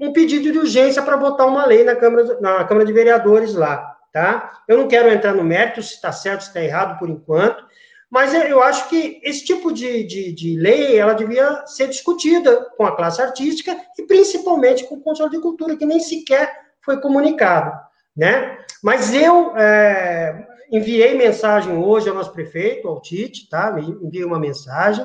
um 0.00 0.10
pedido 0.10 0.50
de 0.50 0.58
urgência 0.58 1.02
para 1.02 1.16
votar 1.16 1.46
uma 1.46 1.66
lei 1.66 1.84
na 1.84 1.94
Câmara, 1.94 2.40
na 2.40 2.64
Câmara 2.64 2.86
de 2.86 2.92
Vereadores 2.94 3.54
lá, 3.54 3.93
tá? 4.14 4.62
Eu 4.68 4.78
não 4.78 4.86
quero 4.86 5.10
entrar 5.10 5.34
no 5.34 5.42
mérito 5.42 5.82
se 5.82 5.94
está 5.94 6.12
certo, 6.12 6.42
se 6.42 6.46
está 6.46 6.62
errado 6.62 7.00
por 7.00 7.10
enquanto, 7.10 7.66
mas 8.08 8.32
eu 8.32 8.62
acho 8.62 8.88
que 8.88 9.20
esse 9.24 9.44
tipo 9.44 9.72
de, 9.72 10.04
de, 10.04 10.32
de, 10.32 10.56
lei, 10.56 10.96
ela 10.96 11.14
devia 11.14 11.66
ser 11.66 11.88
discutida 11.88 12.70
com 12.76 12.86
a 12.86 12.94
classe 12.94 13.20
artística 13.20 13.76
e 13.98 14.02
principalmente 14.04 14.84
com 14.84 14.94
o 14.94 15.00
Conselho 15.00 15.30
de 15.30 15.40
Cultura, 15.40 15.76
que 15.76 15.84
nem 15.84 15.98
sequer 15.98 16.48
foi 16.80 17.00
comunicado, 17.00 17.76
né? 18.16 18.58
Mas 18.80 19.12
eu 19.12 19.56
é, 19.56 20.46
enviei 20.70 21.18
mensagem 21.18 21.76
hoje 21.76 22.08
ao 22.08 22.14
nosso 22.14 22.32
prefeito, 22.32 22.86
ao 22.86 23.02
Tite, 23.02 23.48
tá? 23.48 23.74
Enviei 24.00 24.24
uma 24.24 24.38
mensagem. 24.38 25.04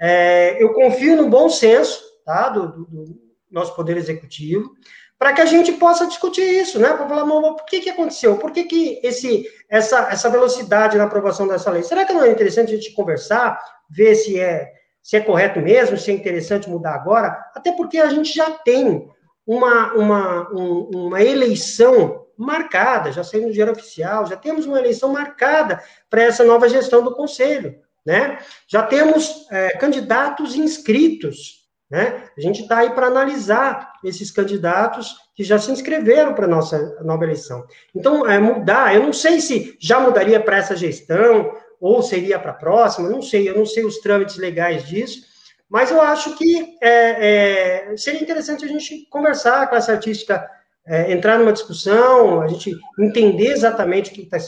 É, 0.00 0.62
eu 0.62 0.72
confio 0.74 1.16
no 1.16 1.28
bom 1.28 1.48
senso, 1.48 2.00
tá? 2.24 2.50
Do, 2.50 2.68
do, 2.68 2.84
do 2.84 3.20
nosso 3.50 3.74
Poder 3.74 3.96
Executivo 3.96 4.76
para 5.24 5.32
que 5.32 5.40
a 5.40 5.46
gente 5.46 5.72
possa 5.72 6.06
discutir 6.06 6.42
isso, 6.42 6.78
né? 6.78 6.88
Para 6.88 7.08
falar, 7.08 7.24
mas 7.24 7.56
por 7.56 7.64
que, 7.64 7.80
que 7.80 7.88
aconteceu? 7.88 8.36
Por 8.36 8.50
que, 8.50 8.64
que 8.64 9.00
esse, 9.02 9.46
essa, 9.70 10.10
essa 10.10 10.28
velocidade 10.28 10.98
na 10.98 11.04
aprovação 11.04 11.48
dessa 11.48 11.70
lei? 11.70 11.82
Será 11.82 12.04
que 12.04 12.12
não 12.12 12.22
é 12.22 12.30
interessante 12.30 12.74
a 12.74 12.76
gente 12.76 12.92
conversar, 12.92 13.58
ver 13.88 14.16
se 14.16 14.38
é, 14.38 14.70
se 15.02 15.16
é 15.16 15.20
correto 15.22 15.60
mesmo, 15.60 15.96
se 15.96 16.10
é 16.10 16.14
interessante 16.14 16.68
mudar 16.68 16.94
agora? 16.94 17.42
Até 17.54 17.72
porque 17.72 17.96
a 17.96 18.10
gente 18.10 18.34
já 18.34 18.50
tem 18.50 19.08
uma, 19.46 19.94
uma, 19.94 20.50
um, 20.52 20.90
uma 21.06 21.22
eleição 21.22 22.26
marcada, 22.36 23.10
já 23.10 23.24
saiu 23.24 23.46
no 23.46 23.52
Diário 23.52 23.72
Oficial, 23.72 24.26
já 24.26 24.36
temos 24.36 24.66
uma 24.66 24.78
eleição 24.78 25.10
marcada 25.10 25.82
para 26.10 26.22
essa 26.22 26.44
nova 26.44 26.68
gestão 26.68 27.02
do 27.02 27.14
Conselho, 27.14 27.76
né? 28.04 28.40
Já 28.68 28.82
temos 28.82 29.46
é, 29.50 29.70
candidatos 29.78 30.54
inscritos, 30.54 31.63
né? 31.90 32.24
A 32.36 32.40
gente 32.40 32.62
está 32.62 32.78
aí 32.78 32.90
para 32.90 33.06
analisar 33.06 33.92
esses 34.02 34.30
candidatos 34.30 35.14
que 35.34 35.44
já 35.44 35.58
se 35.58 35.70
inscreveram 35.70 36.34
para 36.34 36.46
a 36.46 36.48
nossa 36.48 36.96
nova 37.02 37.24
eleição. 37.24 37.64
Então, 37.94 38.28
é, 38.28 38.38
mudar, 38.38 38.94
eu 38.94 39.02
não 39.02 39.12
sei 39.12 39.40
se 39.40 39.76
já 39.80 40.00
mudaria 40.00 40.40
para 40.40 40.56
essa 40.56 40.76
gestão 40.76 41.52
ou 41.80 42.02
seria 42.02 42.38
para 42.38 42.52
a 42.52 42.54
próxima, 42.54 43.08
não 43.08 43.20
sei, 43.20 43.48
eu 43.48 43.56
não 43.56 43.66
sei 43.66 43.84
os 43.84 43.98
trâmites 43.98 44.36
legais 44.36 44.84
disso, 44.84 45.22
mas 45.68 45.90
eu 45.90 46.00
acho 46.00 46.36
que 46.36 46.76
é, 46.80 47.88
é, 47.90 47.96
seria 47.96 48.22
interessante 48.22 48.64
a 48.64 48.68
gente 48.68 49.06
conversar, 49.10 49.62
a 49.62 49.66
classe 49.66 49.90
artística 49.90 50.48
é, 50.86 51.12
entrar 51.12 51.38
numa 51.38 51.52
discussão, 51.52 52.40
a 52.40 52.48
gente 52.48 52.76
entender 52.98 53.48
exatamente 53.48 54.10
o 54.10 54.14
que 54.14 54.22
está 54.22 54.38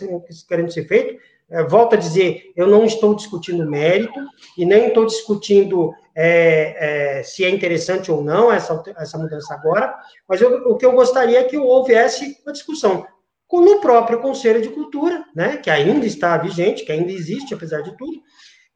querendo 0.46 0.72
ser 0.72 0.86
feito. 0.86 1.20
É, 1.48 1.62
volto 1.62 1.94
a 1.94 1.98
dizer, 1.98 2.52
eu 2.56 2.66
não 2.66 2.84
estou 2.84 3.14
discutindo 3.14 3.68
mérito 3.68 4.20
e 4.58 4.64
nem 4.64 4.88
estou 4.88 5.06
discutindo 5.06 5.94
é, 6.14 7.18
é, 7.18 7.22
se 7.22 7.44
é 7.44 7.50
interessante 7.50 8.10
ou 8.10 8.22
não 8.22 8.52
essa, 8.52 8.82
essa 8.96 9.16
mudança 9.16 9.54
agora, 9.54 9.94
mas 10.28 10.40
eu, 10.40 10.68
o 10.68 10.76
que 10.76 10.84
eu 10.84 10.92
gostaria 10.92 11.38
é 11.38 11.44
que 11.44 11.56
houvesse 11.56 12.36
uma 12.44 12.52
discussão 12.52 13.06
no 13.52 13.80
próprio 13.80 14.20
Conselho 14.20 14.60
de 14.60 14.70
Cultura, 14.70 15.24
né, 15.34 15.56
que 15.56 15.70
ainda 15.70 16.04
está 16.04 16.36
vigente, 16.36 16.84
que 16.84 16.90
ainda 16.90 17.12
existe, 17.12 17.54
apesar 17.54 17.80
de 17.80 17.96
tudo, 17.96 18.20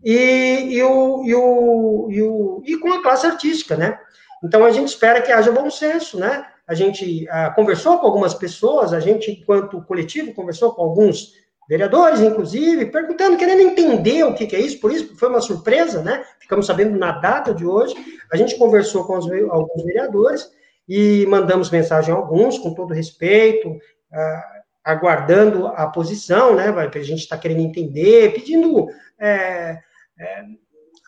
e, 0.02 0.68
e, 0.70 0.82
o, 0.82 1.24
e, 1.24 1.34
o, 1.34 2.08
e, 2.10 2.22
o, 2.22 2.62
e 2.64 2.76
com 2.78 2.92
a 2.92 3.02
classe 3.02 3.26
artística, 3.26 3.76
né? 3.76 3.98
Então, 4.42 4.64
a 4.64 4.70
gente 4.70 4.88
espera 4.88 5.20
que 5.20 5.30
haja 5.30 5.52
bom 5.52 5.70
senso, 5.70 6.18
né? 6.18 6.46
A 6.66 6.74
gente 6.74 7.28
ah, 7.28 7.50
conversou 7.50 7.98
com 7.98 8.06
algumas 8.06 8.32
pessoas, 8.32 8.92
a 8.92 9.00
gente, 9.00 9.30
enquanto 9.30 9.82
coletivo, 9.82 10.32
conversou 10.32 10.72
com 10.72 10.82
alguns 10.82 11.34
vereadores, 11.70 12.20
inclusive, 12.20 12.86
perguntando, 12.86 13.36
querendo 13.36 13.60
entender 13.60 14.24
o 14.24 14.34
que, 14.34 14.44
que, 14.44 14.56
é 14.56 14.60
isso, 14.60 14.80
por 14.80 14.90
isso 14.90 15.16
foi 15.16 15.28
uma 15.28 15.40
surpresa, 15.40 16.02
né? 16.02 16.24
Ficamos 16.40 16.66
sabendo 16.66 16.98
na 16.98 17.12
data 17.12 17.54
de 17.54 17.64
hoje. 17.64 17.94
A 18.32 18.36
gente 18.36 18.58
conversou 18.58 19.04
com 19.04 19.16
os, 19.16 19.30
alguns 19.48 19.84
vereadores 19.84 20.50
e 20.88 21.24
mandamos 21.28 21.70
mensagem 21.70 22.12
a 22.12 22.16
alguns, 22.16 22.58
com 22.58 22.74
todo 22.74 22.92
respeito, 22.92 23.68
uh, 23.68 24.60
aguardando 24.82 25.68
a 25.68 25.86
posição, 25.86 26.56
né? 26.56 26.72
Que 26.88 26.98
a 26.98 27.04
gente 27.04 27.20
está 27.20 27.38
querendo 27.38 27.60
entender, 27.60 28.34
pedindo. 28.34 28.88
É, 29.16 29.78
é, 30.18 30.44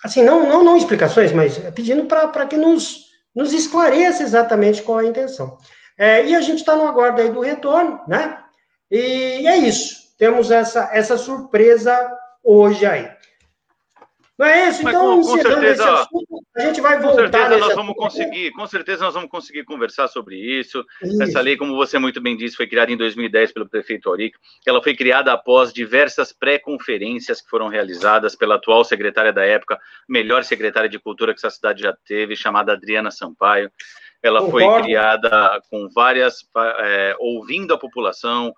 assim, 0.05 0.23
não, 0.23 0.49
não, 0.49 0.63
não 0.63 0.77
explicações, 0.77 1.33
mas 1.33 1.59
pedindo 1.75 2.05
para 2.05 2.47
que 2.47 2.57
nos, 2.57 3.07
nos 3.35 3.53
esclareça 3.53 4.23
exatamente 4.23 4.81
qual 4.81 5.01
é 5.01 5.07
a 5.07 5.09
intenção. 5.09 5.59
É, 5.99 6.25
e 6.25 6.37
a 6.37 6.41
gente 6.41 6.59
está 6.59 6.77
no 6.77 6.87
aguardo 6.87 7.21
aí 7.21 7.33
do 7.33 7.41
retorno, 7.41 8.01
né? 8.07 8.39
E 8.89 9.45
é 9.45 9.57
isso 9.57 10.02
temos 10.23 10.53
essa, 10.53 10.89
essa 10.93 11.19
surpresa 11.19 12.17
hoje 12.45 12.87
aí. 12.87 13.11
Não 14.39 14.47
é 14.47 14.69
isso? 14.69 14.89
Então, 14.89 15.21
com, 15.21 15.29
com 15.29 15.37
certeza, 15.37 15.95
assunto, 15.95 16.41
a 16.57 16.61
gente 16.61 16.81
vai 16.81 17.01
voltar. 17.01 17.25
Com 17.25 17.33
certeza 17.33 17.59
nós 17.59 17.75
vamos 17.75 17.97
conseguir, 17.97 18.51
com 18.53 18.67
certeza 18.69 19.05
nós 19.05 19.15
vamos 19.15 19.29
conseguir 19.29 19.65
conversar 19.65 20.07
sobre 20.07 20.37
isso. 20.37 20.87
isso. 21.03 21.21
Essa 21.21 21.41
lei, 21.41 21.57
como 21.57 21.75
você 21.75 21.99
muito 21.99 22.21
bem 22.21 22.37
disse, 22.37 22.55
foi 22.55 22.69
criada 22.69 22.93
em 22.93 22.97
2010 22.97 23.51
pelo 23.51 23.69
prefeito 23.69 24.09
Auric. 24.09 24.39
Ela 24.65 24.81
foi 24.81 24.95
criada 24.95 25.33
após 25.33 25.73
diversas 25.73 26.33
pré-conferências 26.33 27.41
que 27.41 27.51
foram 27.51 27.67
realizadas 27.67 28.37
pela 28.37 28.55
atual 28.55 28.85
secretária 28.85 29.33
da 29.33 29.45
época, 29.45 29.77
melhor 30.09 30.45
secretária 30.45 30.89
de 30.89 31.01
cultura 31.01 31.35
que 31.35 31.41
essa 31.41 31.51
cidade 31.51 31.83
já 31.83 31.97
teve, 32.07 32.37
chamada 32.37 32.75
Adriana 32.75 33.11
Sampaio. 33.11 33.73
Ela 34.23 34.41
Concordo. 34.41 34.69
foi 34.69 34.83
criada 34.85 35.61
com 35.69 35.89
várias, 35.93 36.49
é, 36.79 37.17
ouvindo 37.19 37.75
a 37.75 37.79
população, 37.79 38.55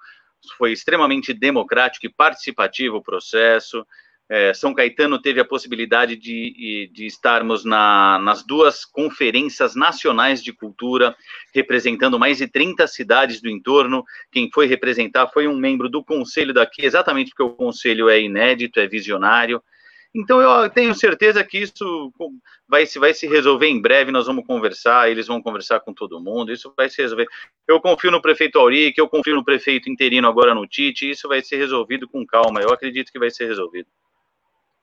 foi 0.57 0.73
extremamente 0.73 1.33
democrático 1.33 2.07
e 2.07 2.13
participativo 2.13 2.97
o 2.97 3.03
processo. 3.03 3.85
É, 4.29 4.55
São 4.55 4.73
Caetano 4.73 5.21
teve 5.21 5.39
a 5.39 5.45
possibilidade 5.45 6.17
de, 6.17 6.91
de 6.93 7.05
estarmos 7.05 7.63
na, 7.65 8.19
nas 8.21 8.43
duas 8.43 8.85
conferências 8.85 9.75
nacionais 9.75 10.43
de 10.43 10.51
cultura, 10.51 11.15
representando 11.55 12.19
mais 12.19 12.39
de 12.39 12.49
30 12.49 12.87
cidades 12.87 13.43
do 13.43 13.51
entorno. 13.51 14.03
Quem 14.33 14.51
foi 14.53 14.67
representar 14.67 15.29
foi 15.29 15.47
um 15.47 15.57
membro 15.57 15.91
do 15.91 16.03
conselho 16.03 16.55
daqui, 16.55 16.87
exatamente 16.87 17.31
porque 17.31 17.43
o 17.43 17.55
conselho 17.55 18.09
é 18.09 18.21
inédito, 18.21 18.81
é 18.81 18.87
visionário. 18.87 19.63
Então 20.15 20.41
eu 20.41 20.71
tenho 20.71 20.95
certeza 20.95 21.43
que 21.43 21.59
isso 21.59 22.13
vai 22.69 22.87
se, 22.87 23.01
vai 23.01 23.13
se 23.13 23.27
resolver 23.27 23.67
em 23.67 23.83
breve, 23.83 24.13
nós 24.13 24.27
vamos 24.27 24.47
conversar, 24.47 25.11
eles 25.11 25.27
vão 25.27 25.43
conversar 25.43 25.81
com 25.81 25.93
todo 25.93 26.21
mundo, 26.21 26.53
isso 26.53 26.73
vai 26.77 26.89
se 26.89 27.03
resolver. 27.03 27.27
Eu 27.67 27.81
confio 27.81 28.13
no 28.13 28.23
prefeito 28.23 28.61
Auric, 28.61 28.97
eu 28.97 29.09
confio 29.09 29.35
no 29.35 29.45
prefeito 29.45 29.91
interino 29.91 30.29
agora 30.29 30.55
no 30.55 30.69
Tite, 30.69 31.11
isso 31.11 31.27
vai 31.27 31.43
ser 31.43 31.57
resolvido 31.57 32.09
com 32.09 32.25
calma, 32.25 32.61
eu 32.61 32.73
acredito 32.73 33.11
que 33.11 33.19
vai 33.19 33.29
ser 33.29 33.47
resolvido. 33.47 33.89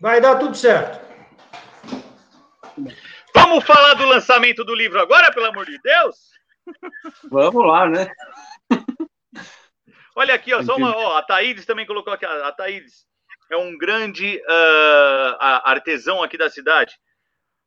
Vai 0.01 0.19
dar 0.19 0.37
tudo 0.37 0.53
certo. 0.53 0.99
Vamos 3.33 3.63
falar 3.63 3.93
do 3.93 4.05
lançamento 4.05 4.65
do 4.65 4.75
livro 4.75 4.99
agora, 4.99 5.31
pelo 5.31 5.45
amor 5.45 5.65
de 5.65 5.79
Deus? 5.81 6.31
Vamos 7.29 7.65
lá, 7.65 7.87
né? 7.87 8.11
Olha 10.13 10.33
aqui, 10.33 10.53
ó, 10.53 10.61
só 10.61 10.75
uma, 10.75 10.93
ó, 10.93 11.17
a 11.17 11.23
Thaídes 11.23 11.65
também 11.65 11.85
colocou 11.85 12.11
aqui, 12.11 12.25
a 12.25 12.51
Thaídes 12.51 13.09
é 13.51 13.57
um 13.57 13.77
grande 13.77 14.37
uh, 14.37 15.35
artesão 15.39 16.23
aqui 16.23 16.37
da 16.37 16.49
cidade. 16.49 16.97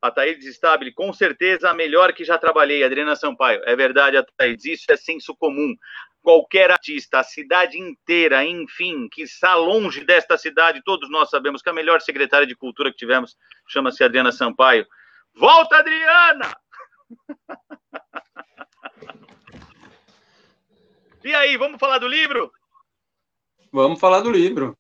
A 0.00 0.10
Thaís 0.10 0.42
Stabile, 0.46 0.92
com 0.92 1.12
certeza 1.12 1.68
a 1.70 1.74
melhor 1.74 2.14
que 2.14 2.24
já 2.24 2.38
trabalhei, 2.38 2.82
Adriana 2.82 3.14
Sampaio. 3.14 3.62
É 3.64 3.76
verdade, 3.76 4.16
Thaís, 4.36 4.64
isso 4.64 4.90
é 4.90 4.96
senso 4.96 5.36
comum. 5.36 5.76
Qualquer 6.22 6.70
artista, 6.70 7.20
a 7.20 7.22
cidade 7.22 7.78
inteira, 7.78 8.42
enfim, 8.42 9.06
que 9.12 9.20
está 9.22 9.54
longe 9.54 10.02
desta 10.04 10.38
cidade, 10.38 10.82
todos 10.82 11.10
nós 11.10 11.28
sabemos 11.28 11.60
que 11.60 11.68
a 11.68 11.74
melhor 11.74 12.00
secretária 12.00 12.46
de 12.46 12.56
cultura 12.56 12.90
que 12.90 12.96
tivemos 12.96 13.36
chama-se 13.68 14.02
Adriana 14.02 14.32
Sampaio. 14.32 14.86
Volta, 15.34 15.76
Adriana! 15.76 16.56
e 21.22 21.34
aí, 21.34 21.58
vamos 21.58 21.78
falar 21.78 21.98
do 21.98 22.08
livro? 22.08 22.50
Vamos 23.70 24.00
falar 24.00 24.20
do 24.20 24.30
livro. 24.30 24.78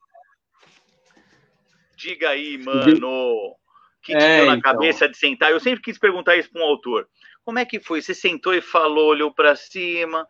Diga 2.04 2.28
aí, 2.28 2.58
mano. 2.58 3.56
Que 4.02 4.12
te 4.12 4.22
é, 4.22 4.36
deu 4.36 4.46
na 4.46 4.56
então. 4.56 4.72
cabeça 4.72 5.08
de 5.08 5.16
sentar? 5.16 5.50
Eu 5.50 5.58
sempre 5.58 5.80
quis 5.80 5.98
perguntar 5.98 6.36
isso 6.36 6.50
para 6.52 6.60
um 6.60 6.66
autor. 6.66 7.08
Como 7.42 7.58
é 7.58 7.64
que 7.64 7.80
foi? 7.80 8.02
Você 8.02 8.14
sentou 8.14 8.52
e 8.52 8.60
falou, 8.60 9.08
olhou 9.08 9.32
para 9.32 9.56
cima, 9.56 10.26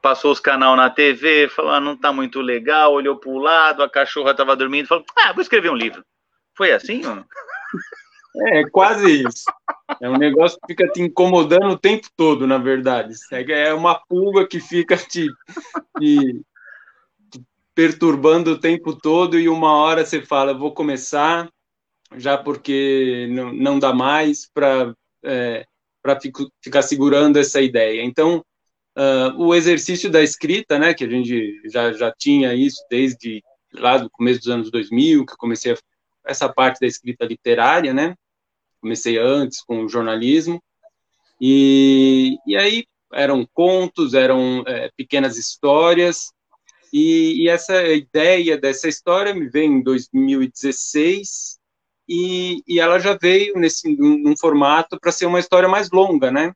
passou 0.00 0.30
os 0.30 0.38
canal 0.38 0.76
na 0.76 0.88
TV, 0.88 1.48
falou, 1.48 1.72
ah, 1.72 1.80
não 1.80 1.96
tá 1.96 2.12
muito 2.12 2.40
legal, 2.40 2.92
olhou 2.92 3.16
para 3.16 3.28
o 3.28 3.38
lado, 3.38 3.82
a 3.82 3.90
cachorra 3.90 4.30
estava 4.30 4.54
dormindo, 4.54 4.86
falou, 4.86 5.04
ah, 5.18 5.32
vou 5.32 5.42
escrever 5.42 5.70
um 5.70 5.76
livro. 5.76 6.04
Foi 6.56 6.70
assim, 6.70 7.02
mano? 7.02 7.26
É, 8.52 8.62
quase 8.70 9.24
isso. 9.24 9.42
É 10.00 10.08
um 10.08 10.16
negócio 10.16 10.56
que 10.60 10.72
fica 10.72 10.86
te 10.86 11.02
incomodando 11.02 11.70
o 11.70 11.78
tempo 11.78 12.06
todo, 12.16 12.46
na 12.46 12.58
verdade. 12.58 13.12
É 13.32 13.74
uma 13.74 13.96
pulga 14.06 14.46
que 14.46 14.60
fica 14.60 14.96
te, 14.96 15.26
te, 15.98 16.40
perturbando 17.74 18.52
o 18.52 18.58
tempo 18.58 18.94
todo 18.94 19.38
e 19.38 19.48
uma 19.48 19.74
hora 19.74 20.04
você 20.04 20.20
fala, 20.20 20.52
vou 20.52 20.72
começar, 20.72 21.48
já 22.16 22.36
porque 22.36 23.28
não, 23.30 23.52
não 23.52 23.78
dá 23.78 23.92
mais 23.92 24.48
para 24.52 24.94
é, 25.24 25.64
ficar 26.62 26.82
segurando 26.82 27.38
essa 27.38 27.60
ideia. 27.60 28.02
Então, 28.02 28.44
uh, 28.96 29.36
o 29.36 29.54
exercício 29.54 30.10
da 30.10 30.22
escrita, 30.22 30.78
né, 30.78 30.94
que 30.94 31.04
a 31.04 31.08
gente 31.08 31.60
já, 31.66 31.92
já 31.92 32.12
tinha 32.12 32.54
isso 32.54 32.84
desde 32.90 33.42
lá 33.72 33.98
do 33.98 34.10
começo 34.10 34.40
dos 34.40 34.48
anos 34.48 34.70
2000, 34.70 35.24
que 35.24 35.32
eu 35.32 35.38
comecei 35.38 35.72
a, 35.72 35.76
essa 36.24 36.48
parte 36.48 36.80
da 36.80 36.86
escrita 36.86 37.24
literária, 37.24 37.94
né, 37.94 38.14
comecei 38.80 39.18
antes 39.18 39.62
com 39.62 39.84
o 39.84 39.88
jornalismo, 39.88 40.62
e, 41.40 42.36
e 42.46 42.56
aí 42.56 42.84
eram 43.12 43.46
contos, 43.52 44.14
eram 44.14 44.62
é, 44.66 44.90
pequenas 44.96 45.36
histórias, 45.38 46.32
e, 46.92 47.44
e, 47.44 47.48
essa 47.48 47.82
ideia 47.88 48.58
dessa 48.58 48.88
história 48.88 49.34
me 49.34 49.48
veio 49.48 49.72
em 49.72 49.82
2016, 49.82 51.58
e, 52.08 52.62
e 52.66 52.80
ela 52.80 52.98
já 52.98 53.16
veio 53.16 53.54
nesse 53.56 53.94
num 53.96 54.36
formato 54.36 54.98
para 54.98 55.12
ser 55.12 55.26
uma 55.26 55.38
história 55.38 55.68
mais 55.68 55.90
longa, 55.90 56.30
né? 56.30 56.52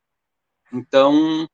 Então, 0.73 1.45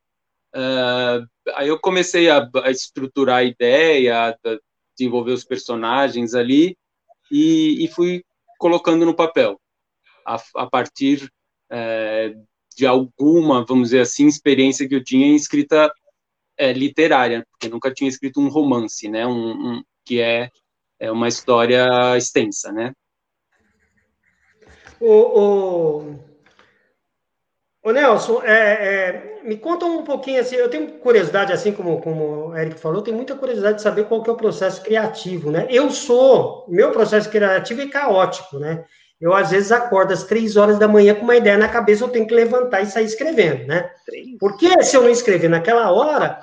uh, 0.55 1.27
aí 1.53 1.67
eu 1.67 1.79
comecei 1.79 2.27
a, 2.27 2.49
a, 2.63 2.71
estruturar 2.71 3.37
a 3.37 3.43
ideia, 3.43 4.29
a 4.29 4.59
desenvolver 4.97 5.33
os 5.33 5.43
personagens 5.43 6.33
ali, 6.33 6.75
e, 7.31 7.85
e 7.85 7.87
fui 7.89 8.23
colocando 8.57 9.05
no 9.05 9.15
papel, 9.15 9.61
a, 10.25 10.41
a 10.55 10.67
partir 10.67 11.31
uh, 11.71 12.47
de 12.75 12.87
alguma, 12.87 13.63
vamos 13.65 13.89
dizer 13.89 14.01
assim, 14.01 14.25
experiência 14.25 14.87
que 14.87 14.95
eu 14.95 15.03
tinha 15.03 15.27
em 15.27 15.35
escrita 15.35 15.93
é, 16.61 16.71
literária, 16.73 17.43
porque 17.49 17.67
nunca 17.67 17.91
tinha 17.91 18.07
escrito 18.07 18.39
um 18.39 18.47
romance, 18.47 19.09
né, 19.09 19.25
um, 19.25 19.31
um, 19.51 19.83
que 20.05 20.21
é, 20.21 20.51
é 20.99 21.11
uma 21.11 21.27
história 21.27 22.15
extensa, 22.15 22.71
né. 22.71 22.93
O, 24.99 26.19
o, 27.83 27.91
Nelson, 27.91 28.43
é, 28.43 28.53
é, 28.53 29.41
me 29.43 29.57
conta 29.57 29.87
um 29.87 30.03
pouquinho 30.03 30.39
assim, 30.39 30.55
eu 30.55 30.69
tenho 30.69 30.99
curiosidade, 30.99 31.51
assim 31.51 31.71
como, 31.71 31.99
como 31.99 32.49
o 32.49 32.55
Eric 32.55 32.79
falou, 32.79 33.01
tenho 33.01 33.17
muita 33.17 33.35
curiosidade 33.35 33.77
de 33.77 33.81
saber 33.81 34.07
qual 34.07 34.21
que 34.21 34.29
é 34.29 34.33
o 34.33 34.37
processo 34.37 34.83
criativo, 34.83 35.49
né? 35.49 35.65
Eu 35.67 35.89
sou, 35.89 36.67
meu 36.67 36.91
processo 36.91 37.27
criativo 37.31 37.81
é 37.81 37.87
caótico, 37.87 38.59
né? 38.59 38.85
Eu, 39.21 39.35
às 39.35 39.51
vezes, 39.51 39.71
acordo 39.71 40.11
às 40.11 40.23
três 40.23 40.57
horas 40.57 40.79
da 40.79 40.87
manhã 40.87 41.13
com 41.13 41.21
uma 41.21 41.35
ideia 41.35 41.55
na 41.55 41.69
cabeça, 41.69 42.03
eu 42.03 42.09
tenho 42.09 42.25
que 42.25 42.33
levantar 42.33 42.81
e 42.81 42.87
sair 42.87 43.05
escrevendo, 43.05 43.67
né? 43.67 43.91
Porque 44.39 44.81
se 44.81 44.97
eu 44.97 45.03
não 45.03 45.09
escrever 45.11 45.47
naquela 45.47 45.91
hora, 45.91 46.41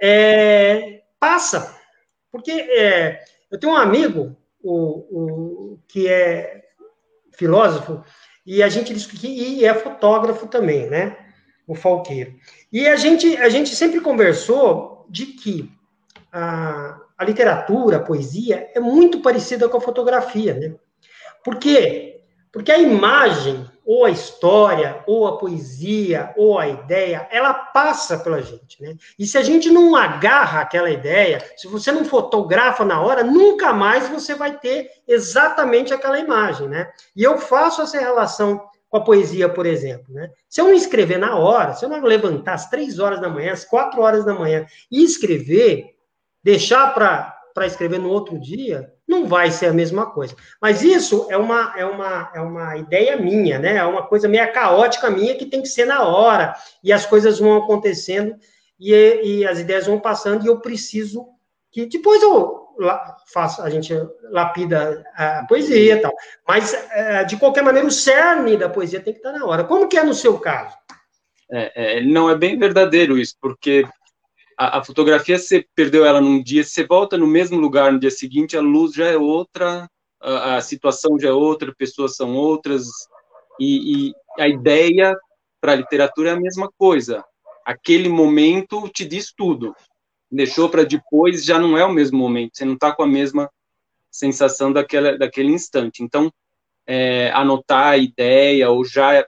é, 0.00 1.02
passa. 1.20 1.76
Porque 2.32 2.50
é, 2.50 3.20
eu 3.50 3.60
tenho 3.60 3.74
um 3.74 3.76
amigo, 3.76 4.34
o, 4.62 5.74
o, 5.74 5.78
que 5.86 6.08
é 6.08 6.62
filósofo, 7.32 8.02
e 8.46 8.62
a 8.62 8.70
gente 8.70 8.94
e 9.26 9.66
é 9.66 9.74
fotógrafo 9.74 10.46
também, 10.46 10.88
né? 10.88 11.14
O 11.66 11.74
Falqueiro. 11.74 12.34
E 12.72 12.88
a 12.88 12.96
gente, 12.96 13.36
a 13.36 13.50
gente 13.50 13.76
sempre 13.76 14.00
conversou 14.00 15.06
de 15.10 15.26
que 15.26 15.70
a, 16.32 16.98
a 17.18 17.24
literatura, 17.24 17.98
a 17.98 18.02
poesia, 18.02 18.70
é 18.74 18.80
muito 18.80 19.20
parecida 19.20 19.68
com 19.68 19.76
a 19.76 19.82
fotografia, 19.82 20.54
né? 20.54 20.74
Por 21.48 21.56
quê? 21.56 22.20
Porque 22.52 22.70
a 22.70 22.76
imagem, 22.76 23.64
ou 23.82 24.04
a 24.04 24.10
história, 24.10 25.02
ou 25.06 25.26
a 25.26 25.38
poesia, 25.38 26.30
ou 26.36 26.58
a 26.58 26.68
ideia, 26.68 27.26
ela 27.32 27.54
passa 27.54 28.18
pela 28.18 28.42
gente, 28.42 28.82
né? 28.82 28.94
E 29.18 29.26
se 29.26 29.38
a 29.38 29.42
gente 29.42 29.70
não 29.70 29.96
agarra 29.96 30.60
aquela 30.60 30.90
ideia, 30.90 31.42
se 31.56 31.66
você 31.66 31.90
não 31.90 32.04
fotografa 32.04 32.84
na 32.84 33.00
hora, 33.00 33.24
nunca 33.24 33.72
mais 33.72 34.10
você 34.10 34.34
vai 34.34 34.58
ter 34.58 34.90
exatamente 35.08 35.94
aquela 35.94 36.18
imagem, 36.18 36.68
né? 36.68 36.90
E 37.16 37.22
eu 37.22 37.38
faço 37.38 37.80
essa 37.80 37.98
relação 37.98 38.60
com 38.90 38.98
a 38.98 39.02
poesia, 39.02 39.48
por 39.48 39.64
exemplo, 39.64 40.12
né? 40.12 40.30
Se 40.50 40.60
eu 40.60 40.66
não 40.66 40.74
escrever 40.74 41.16
na 41.16 41.38
hora, 41.38 41.72
se 41.72 41.82
eu 41.82 41.88
não 41.88 41.98
levantar 42.02 42.52
às 42.52 42.68
três 42.68 42.98
horas 42.98 43.22
da 43.22 43.30
manhã, 43.30 43.54
às 43.54 43.64
quatro 43.64 44.02
horas 44.02 44.22
da 44.22 44.34
manhã 44.34 44.66
e 44.90 45.02
escrever, 45.02 45.96
deixar 46.44 46.92
para 46.92 47.66
escrever 47.66 47.98
no 47.98 48.10
outro 48.10 48.38
dia, 48.38 48.92
não 49.08 49.26
vai 49.26 49.50
ser 49.50 49.66
a 49.66 49.72
mesma 49.72 50.06
coisa. 50.06 50.36
Mas 50.60 50.82
isso 50.82 51.26
é 51.30 51.36
uma, 51.36 51.72
é 51.76 51.84
uma, 51.84 52.30
é 52.34 52.40
uma 52.40 52.76
ideia 52.76 53.16
minha, 53.16 53.58
né? 53.58 53.76
É 53.76 53.84
uma 53.84 54.06
coisa 54.06 54.28
meio 54.28 54.52
caótica 54.52 55.10
minha 55.10 55.34
que 55.34 55.46
tem 55.46 55.62
que 55.62 55.68
ser 55.68 55.86
na 55.86 56.04
hora, 56.04 56.54
e 56.84 56.92
as 56.92 57.06
coisas 57.06 57.38
vão 57.38 57.56
acontecendo, 57.56 58.36
e, 58.78 58.92
e 59.24 59.46
as 59.46 59.58
ideias 59.58 59.86
vão 59.86 59.98
passando, 59.98 60.44
e 60.44 60.48
eu 60.48 60.60
preciso 60.60 61.26
que 61.72 61.86
depois 61.86 62.22
eu 62.22 62.66
faço, 63.32 63.62
a 63.62 63.70
gente 63.70 63.92
lapida 64.30 65.04
a 65.16 65.44
poesia 65.48 65.94
e 65.94 66.00
tal. 66.00 66.14
Mas, 66.46 66.72
é, 66.92 67.24
de 67.24 67.36
qualquer 67.36 67.62
maneira, 67.62 67.88
o 67.88 67.90
cerne 67.90 68.56
da 68.56 68.68
poesia 68.68 69.00
tem 69.00 69.12
que 69.12 69.18
estar 69.18 69.32
na 69.32 69.44
hora. 69.44 69.64
Como 69.64 69.88
que 69.88 69.98
é 69.98 70.04
no 70.04 70.14
seu 70.14 70.38
caso? 70.38 70.76
É, 71.50 71.98
é, 71.98 72.02
não 72.02 72.30
é 72.30 72.36
bem 72.36 72.58
verdadeiro 72.58 73.18
isso, 73.18 73.34
porque 73.40 73.84
a, 74.58 74.78
a, 74.78 74.84
fotografia, 74.84 75.38
você 75.38 75.64
perdeu 75.74 76.04
ela 76.04 76.20
num 76.20 76.42
dia, 76.42 76.64
você 76.64 76.84
volta 76.84 77.16
no 77.16 77.28
mesmo 77.28 77.56
lugar 77.58 77.92
no 77.92 78.00
dia 78.00 78.10
seguinte, 78.10 78.56
a 78.56 78.60
luz 78.60 78.92
já 78.92 79.06
é 79.06 79.16
outra, 79.16 79.88
a, 80.20 80.56
a 80.56 80.60
situação 80.60 81.16
já 81.16 81.28
é 81.28 81.32
outra, 81.32 81.72
pessoas 81.72 82.16
são 82.16 82.34
outras, 82.34 82.84
e, 83.60 84.08
e 84.08 84.14
a 84.36 84.48
ideia 84.48 85.16
para 85.60 85.72
a 85.72 85.76
literatura 85.76 86.30
é 86.30 86.32
a 86.32 86.40
mesma 86.40 86.68
coisa. 86.76 87.24
Aquele 87.64 88.08
momento 88.08 88.88
te 88.88 89.04
diz 89.04 89.32
tudo. 89.32 89.76
Deixou 90.30 90.68
para 90.68 90.84
depois, 90.84 91.44
já 91.44 91.58
não 91.58 91.78
é 91.78 91.84
o 91.84 91.92
mesmo 91.92 92.18
momento, 92.18 92.56
você 92.56 92.64
não 92.64 92.74
está 92.74 92.92
com 92.92 93.02
a 93.02 93.06
mesma 93.06 93.48
sensação 94.10 94.72
daquela, 94.72 95.16
daquele 95.16 95.52
instante. 95.52 96.02
Então, 96.02 96.32
é, 96.86 97.30
anotar 97.30 97.88
a 97.88 97.96
ideia, 97.96 98.70
ou 98.70 98.84
já 98.84 99.24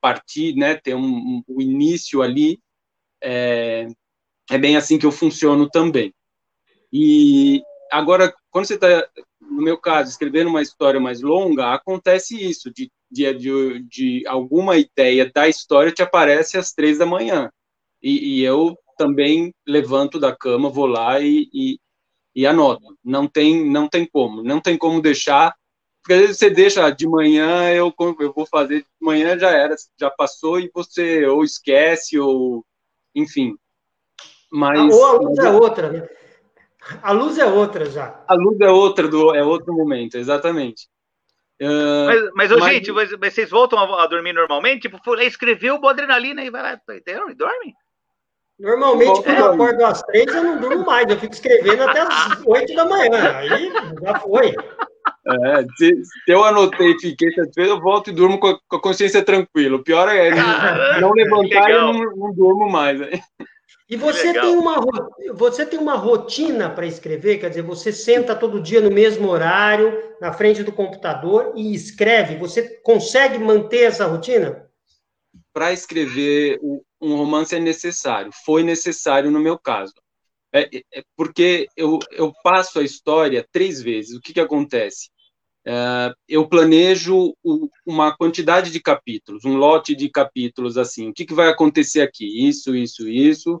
partir, 0.00 0.54
né, 0.54 0.76
ter 0.76 0.94
um, 0.94 1.04
um, 1.04 1.42
o 1.48 1.60
início 1.60 2.22
ali, 2.22 2.60
é, 3.20 3.67
é 4.50 4.58
bem 4.58 4.76
assim 4.76 4.98
que 4.98 5.06
eu 5.06 5.12
funciono 5.12 5.68
também. 5.68 6.14
E 6.92 7.62
agora, 7.90 8.34
quando 8.50 8.66
você 8.66 8.74
está, 8.74 9.08
no 9.40 9.62
meu 9.62 9.78
caso, 9.78 10.10
escrevendo 10.10 10.48
uma 10.48 10.62
história 10.62 10.98
mais 10.98 11.20
longa, 11.20 11.74
acontece 11.74 12.34
isso, 12.42 12.72
de, 12.72 12.90
de, 13.10 13.32
de, 13.34 13.82
de 13.88 14.26
alguma 14.26 14.76
ideia 14.76 15.30
da 15.30 15.48
história 15.48 15.92
te 15.92 16.02
aparece 16.02 16.56
às 16.56 16.72
três 16.72 16.98
da 16.98 17.06
manhã. 17.06 17.50
E, 18.02 18.40
e 18.40 18.44
eu 18.44 18.76
também 18.96 19.52
levanto 19.66 20.18
da 20.18 20.34
cama, 20.34 20.70
vou 20.70 20.86
lá 20.86 21.20
e, 21.20 21.48
e, 21.52 21.78
e, 22.34 22.46
anoto. 22.46 22.96
Não 23.04 23.26
tem, 23.28 23.68
não 23.68 23.88
tem 23.88 24.06
como, 24.06 24.42
não 24.42 24.60
tem 24.60 24.76
como 24.78 25.02
deixar. 25.02 25.54
Porque 26.02 26.14
às 26.14 26.20
vezes 26.20 26.38
você 26.38 26.50
deixa 26.50 26.90
de 26.90 27.06
manhã, 27.06 27.70
eu, 27.72 27.94
eu 28.20 28.32
vou 28.32 28.46
fazer 28.46 28.80
de 28.80 28.86
manhã 29.00 29.38
já 29.38 29.50
era, 29.50 29.76
já 30.00 30.10
passou 30.10 30.58
e 30.58 30.70
você 30.72 31.26
ou 31.26 31.44
esquece 31.44 32.18
ou 32.18 32.64
enfim, 33.14 33.56
mas, 34.50 34.94
ou 34.94 35.04
a 35.04 35.12
luz 35.12 35.36
mas... 35.36 35.46
é 35.46 35.50
outra, 35.50 35.90
né? 35.90 36.08
A 37.02 37.12
luz 37.12 37.38
é 37.38 37.44
outra 37.46 37.86
já. 37.86 38.22
A 38.26 38.34
luz 38.34 38.60
é 38.60 38.70
outra, 38.70 39.08
do, 39.08 39.34
é 39.34 39.42
outro 39.42 39.72
momento, 39.74 40.16
exatamente. 40.16 40.88
Uh, 41.60 42.06
mas, 42.06 42.30
mas, 42.34 42.50
mas, 42.52 42.74
gente, 42.74 42.92
vocês 42.92 43.50
voltam 43.50 43.78
a, 43.78 44.04
a, 44.04 44.06
dormir 44.06 44.32
normalmente? 44.32 44.82
Tipo, 44.82 44.98
foi, 45.04 45.26
escreveu 45.26 45.78
o 45.80 45.88
adrenalina 45.88 46.44
e 46.44 46.50
vai 46.50 46.62
lá, 46.62 46.80
entendeu? 46.96 47.28
E 47.28 47.34
dorme? 47.34 47.74
Normalmente, 48.58 49.22
quando 49.22 49.36
é. 49.36 49.40
eu 49.40 49.52
acordo 49.52 49.84
às 49.84 50.02
três, 50.02 50.26
eu 50.26 50.42
não 50.42 50.60
durmo 50.60 50.84
mais. 50.84 51.08
Eu 51.08 51.18
fico 51.18 51.32
escrevendo 51.32 51.82
até 51.82 52.00
às 52.00 52.44
oito 52.44 52.74
da 52.74 52.84
manhã. 52.84 53.36
Aí 53.36 53.72
já 54.02 54.20
foi. 54.20 54.48
É, 54.48 55.66
se, 55.76 56.04
se, 56.04 56.32
eu 56.32 56.44
anotei 56.44 56.92
e 56.92 57.00
fiquei 57.00 57.30
satisfeito, 57.32 57.70
eu 57.70 57.80
volto 57.80 58.10
e 58.10 58.12
durmo 58.12 58.38
com 58.38 58.48
a, 58.48 58.58
com 58.66 58.76
a 58.76 58.82
consciência 58.82 59.22
tranquila. 59.22 59.76
O 59.76 59.84
pior 59.84 60.08
é 60.08 60.30
não, 60.30 61.00
não 61.00 61.12
levantar 61.12 61.70
e 61.70 61.72
eu 61.72 61.92
não, 61.92 62.16
não 62.16 62.34
durmo 62.34 62.68
mais. 62.68 62.98
E 63.88 63.96
você 63.96 64.34
tem, 64.34 64.54
uma, 64.54 64.84
você 65.32 65.64
tem 65.64 65.78
uma 65.78 65.94
rotina 65.94 66.68
para 66.68 66.86
escrever? 66.86 67.38
Quer 67.38 67.48
dizer, 67.48 67.62
você 67.62 67.90
senta 67.90 68.36
todo 68.36 68.60
dia 68.60 68.82
no 68.82 68.90
mesmo 68.90 69.28
horário, 69.28 70.14
na 70.20 70.30
frente 70.30 70.62
do 70.62 70.70
computador 70.70 71.54
e 71.56 71.74
escreve? 71.74 72.36
Você 72.36 72.80
consegue 72.82 73.38
manter 73.38 73.84
essa 73.84 74.04
rotina? 74.04 74.68
Para 75.54 75.72
escrever 75.72 76.60
um 77.00 77.16
romance 77.16 77.56
é 77.56 77.58
necessário. 77.58 78.30
Foi 78.44 78.62
necessário 78.62 79.30
no 79.30 79.40
meu 79.40 79.58
caso. 79.58 79.94
É, 80.52 80.68
é, 80.92 81.02
porque 81.16 81.66
eu, 81.74 81.98
eu 82.10 82.30
passo 82.44 82.80
a 82.80 82.84
história 82.84 83.46
três 83.50 83.80
vezes. 83.80 84.14
O 84.14 84.20
que, 84.20 84.34
que 84.34 84.40
acontece? 84.40 85.08
É, 85.66 86.12
eu 86.28 86.46
planejo 86.46 87.34
o, 87.42 87.70
uma 87.86 88.14
quantidade 88.14 88.70
de 88.70 88.80
capítulos, 88.80 89.46
um 89.46 89.56
lote 89.56 89.96
de 89.96 90.10
capítulos 90.10 90.76
assim. 90.76 91.08
O 91.08 91.14
que, 91.14 91.24
que 91.24 91.34
vai 91.34 91.48
acontecer 91.48 92.02
aqui? 92.02 92.46
Isso, 92.46 92.76
isso, 92.76 93.08
isso 93.08 93.58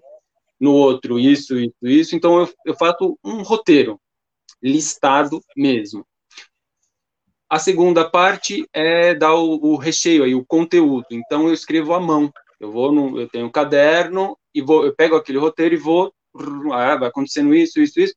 no 0.60 0.72
outro 0.72 1.18
isso, 1.18 1.58
isso, 1.58 1.76
isso. 1.82 2.16
Então 2.16 2.40
eu, 2.40 2.52
eu 2.66 2.74
faço 2.74 3.18
um 3.24 3.42
roteiro 3.42 4.00
listado 4.62 5.40
mesmo. 5.56 6.06
A 7.48 7.58
segunda 7.58 8.08
parte 8.08 8.68
é 8.72 9.14
dar 9.14 9.34
o, 9.34 9.54
o, 9.54 9.76
recheio 9.76 10.24
aí, 10.24 10.34
o 10.34 10.44
conteúdo. 10.44 11.06
Então 11.10 11.48
eu 11.48 11.54
escrevo 11.54 11.94
à 11.94 12.00
mão. 12.00 12.30
Eu 12.60 12.70
vou 12.70 12.92
no, 12.92 13.18
eu 13.20 13.28
tenho 13.28 13.46
um 13.46 13.50
caderno 13.50 14.36
e 14.54 14.60
vou, 14.60 14.84
eu 14.84 14.94
pego 14.94 15.16
aquele 15.16 15.38
roteiro 15.38 15.74
e 15.74 15.78
vou, 15.78 16.12
ah, 16.72 16.96
vai 16.96 17.08
acontecendo 17.08 17.54
isso, 17.54 17.80
isso, 17.80 18.00
isso. 18.00 18.14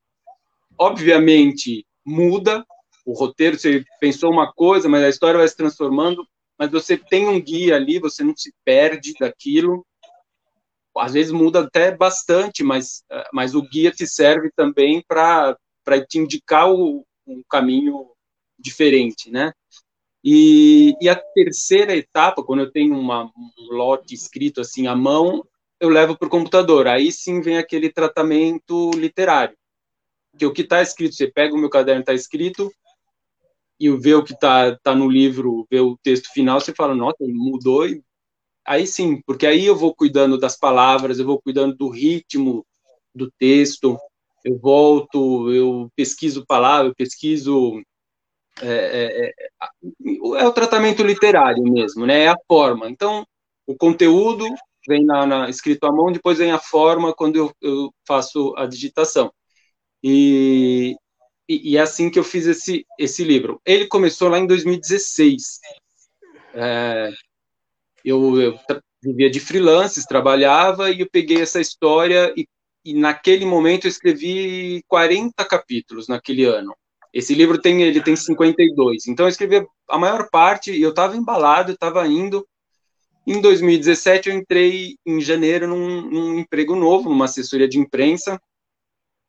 Obviamente 0.77 1.85
muda 2.05 2.65
o 3.05 3.13
roteiro. 3.13 3.57
Você 3.57 3.85
pensou 3.99 4.31
uma 4.31 4.51
coisa, 4.51 4.89
mas 4.89 5.03
a 5.03 5.09
história 5.09 5.37
vai 5.37 5.47
se 5.47 5.55
transformando. 5.55 6.27
Mas 6.57 6.69
você 6.69 6.97
tem 6.97 7.27
um 7.27 7.41
guia 7.41 7.75
ali, 7.75 7.99
você 7.99 8.23
não 8.23 8.35
se 8.35 8.53
perde 8.65 9.13
daquilo 9.19 9.85
às 10.97 11.13
vezes 11.13 11.31
muda 11.31 11.61
até 11.61 11.95
bastante, 11.95 12.63
mas, 12.63 13.03
mas 13.33 13.55
o 13.55 13.61
guia 13.61 13.91
te 13.91 14.05
serve 14.05 14.51
também 14.55 15.03
para 15.07 15.57
te 16.07 16.19
indicar 16.19 16.71
o, 16.71 17.05
um 17.25 17.41
caminho 17.49 18.11
diferente, 18.59 19.31
né? 19.31 19.53
E, 20.23 20.93
e, 21.01 21.09
a 21.09 21.15
terceira 21.15 21.95
etapa, 21.95 22.43
quando 22.43 22.59
eu 22.59 22.71
tenho 22.71 22.95
uma, 22.95 23.25
um 23.25 23.73
lote 23.75 24.13
escrito 24.13 24.61
assim 24.61 24.85
à 24.85 24.95
mão, 24.95 25.43
eu 25.79 25.89
levo 25.89 26.15
para 26.15 26.27
o 26.27 26.31
computador. 26.31 26.87
Aí 26.87 27.11
sim 27.11 27.41
vem 27.41 27.57
aquele 27.57 27.91
tratamento 27.91 28.91
literário. 28.91 29.57
Que 30.37 30.45
o 30.45 30.53
que 30.53 30.61
está 30.61 30.81
escrito, 30.81 31.15
você 31.15 31.27
pega 31.27 31.55
o 31.55 31.57
meu 31.57 31.69
caderno, 31.69 32.01
está 32.01 32.13
escrito, 32.13 32.71
e 33.79 33.89
vê 33.97 34.13
o 34.13 34.23
que 34.23 34.33
está 34.33 34.77
tá 34.77 34.93
no 34.93 35.09
livro, 35.09 35.65
vê 35.69 35.79
o 35.79 35.97
texto 36.03 36.31
final, 36.31 36.61
você 36.61 36.71
fala, 36.71 36.93
nossa, 36.93 37.17
mudou. 37.21 37.83
Aí 38.65 38.85
sim, 38.85 39.21
porque 39.25 39.45
aí 39.47 39.65
eu 39.65 39.75
vou 39.75 39.95
cuidando 39.95 40.37
das 40.37 40.57
palavras, 40.57 41.19
eu 41.19 41.25
vou 41.25 41.41
cuidando 41.41 41.75
do 41.75 41.89
ritmo 41.89 42.65
do 43.13 43.31
texto, 43.31 43.97
eu 44.43 44.57
volto, 44.59 45.51
eu 45.51 45.89
pesquiso 45.95 46.45
palavras, 46.45 46.89
eu 46.89 46.95
pesquiso 46.95 47.81
é, 48.61 48.67
é, 48.67 49.25
é, 49.27 50.41
é, 50.41 50.47
o 50.47 50.53
tratamento 50.53 51.03
literário 51.03 51.63
mesmo, 51.63 52.05
né? 52.05 52.23
É 52.23 52.27
a 52.29 52.37
forma. 52.47 52.89
Então, 52.89 53.25
o 53.65 53.75
conteúdo 53.75 54.45
vem 54.87 55.05
na, 55.05 55.25
na, 55.25 55.49
escrito 55.49 55.85
à 55.85 55.91
mão, 55.91 56.11
depois 56.11 56.37
vem 56.37 56.51
a 56.51 56.59
forma 56.59 57.13
quando 57.13 57.37
eu, 57.37 57.53
eu 57.61 57.93
faço 58.07 58.53
a 58.57 58.65
digitação. 58.65 59.31
E, 60.03 60.95
e, 61.47 61.73
e, 61.73 61.77
é 61.77 61.81
assim 61.81 62.09
que 62.09 62.19
eu 62.19 62.23
fiz 62.23 62.45
esse, 62.47 62.85
esse 62.99 63.23
livro. 63.23 63.61
Ele 63.65 63.87
começou 63.87 64.29
lá 64.29 64.39
em 64.39 64.47
2016. 64.47 65.59
É, 66.53 67.11
eu, 68.03 68.57
vivia 69.03 69.29
de 69.29 69.39
freelances, 69.39 70.05
trabalhava 70.05 70.91
e 70.91 71.01
eu 71.01 71.09
peguei 71.09 71.41
essa 71.41 71.59
história 71.59 72.33
e, 72.37 72.47
e 72.85 72.93
naquele 72.93 73.45
momento 73.45 73.85
eu 73.85 73.89
escrevi 73.89 74.83
40 74.87 75.43
capítulos 75.45 76.07
naquele 76.07 76.45
ano. 76.45 76.75
Esse 77.13 77.33
livro 77.33 77.59
tem 77.59 77.81
ele 77.81 78.01
tem 78.01 78.15
52. 78.15 79.07
Então 79.07 79.25
eu 79.25 79.29
escrevi 79.29 79.65
a 79.89 79.97
maior 79.97 80.29
parte 80.29 80.79
eu 80.79 80.91
estava 80.91 81.17
embalado, 81.17 81.73
estava 81.73 82.07
indo. 82.07 82.47
Em 83.27 83.41
2017 83.41 84.29
eu 84.29 84.35
entrei 84.35 84.95
em 85.05 85.19
janeiro 85.19 85.67
num, 85.67 86.09
num, 86.09 86.39
emprego 86.39 86.75
novo, 86.75 87.09
numa 87.09 87.25
assessoria 87.25 87.67
de 87.67 87.77
imprensa, 87.77 88.41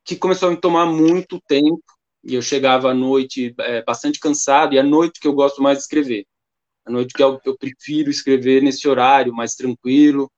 que 0.05 0.17
começou 0.17 0.49
a 0.49 0.53
me 0.53 0.57
tomar 0.57 0.87
muito 0.87 1.41
tempo. 1.47 1.83
E 2.25 2.35
eu 2.35 2.43
chegava 2.43 2.91
à 2.91 2.95
noite 2.95 3.53
é, 3.59 3.83
bastante 3.83 4.21
cansado, 4.21 4.75
e 4.75 4.79
à 4.79 4.83
noite 4.83 5.19
que 5.21 5.27
eu 5.27 5.33
gosto 5.33 5.61
mais 5.61 5.79
de 5.79 5.83
escrever. 5.83 6.25
À 6.85 6.91
noite 6.91 7.13
que 7.15 7.23
eu, 7.23 7.41
eu 7.45 7.57
prefiro 7.57 8.11
escrever 8.11 8.63
nesse 8.63 8.89
horário 8.89 9.33
mais 9.33 9.55
tranquilo, 9.55 10.31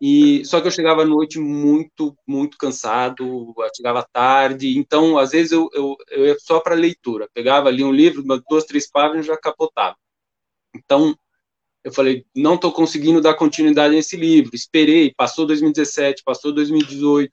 e 0.00 0.42
só 0.46 0.60
que 0.60 0.66
eu 0.66 0.72
chegava 0.72 1.02
à 1.02 1.04
noite 1.04 1.38
muito, 1.38 2.16
muito 2.26 2.56
cansado, 2.56 3.54
chegava 3.76 4.06
tarde, 4.10 4.78
então 4.78 5.18
às 5.18 5.32
vezes 5.32 5.52
eu, 5.52 5.68
eu, 5.74 5.96
eu 6.10 6.26
ia 6.26 6.36
só 6.38 6.58
para 6.58 6.74
leitura, 6.74 7.28
pegava 7.34 7.68
ali 7.68 7.84
um 7.84 7.92
livro, 7.92 8.24
duas, 8.48 8.64
três 8.64 8.90
páginas 8.90 9.26
já 9.26 9.36
capotava. 9.36 9.96
Então 10.74 11.14
eu 11.84 11.92
falei, 11.92 12.24
não 12.34 12.54
estou 12.54 12.72
conseguindo 12.72 13.20
dar 13.20 13.34
continuidade 13.34 13.94
nesse 13.94 14.16
livro. 14.16 14.54
Esperei, 14.54 15.12
passou 15.14 15.46
2017, 15.46 16.22
passou 16.24 16.52
2018, 16.52 17.32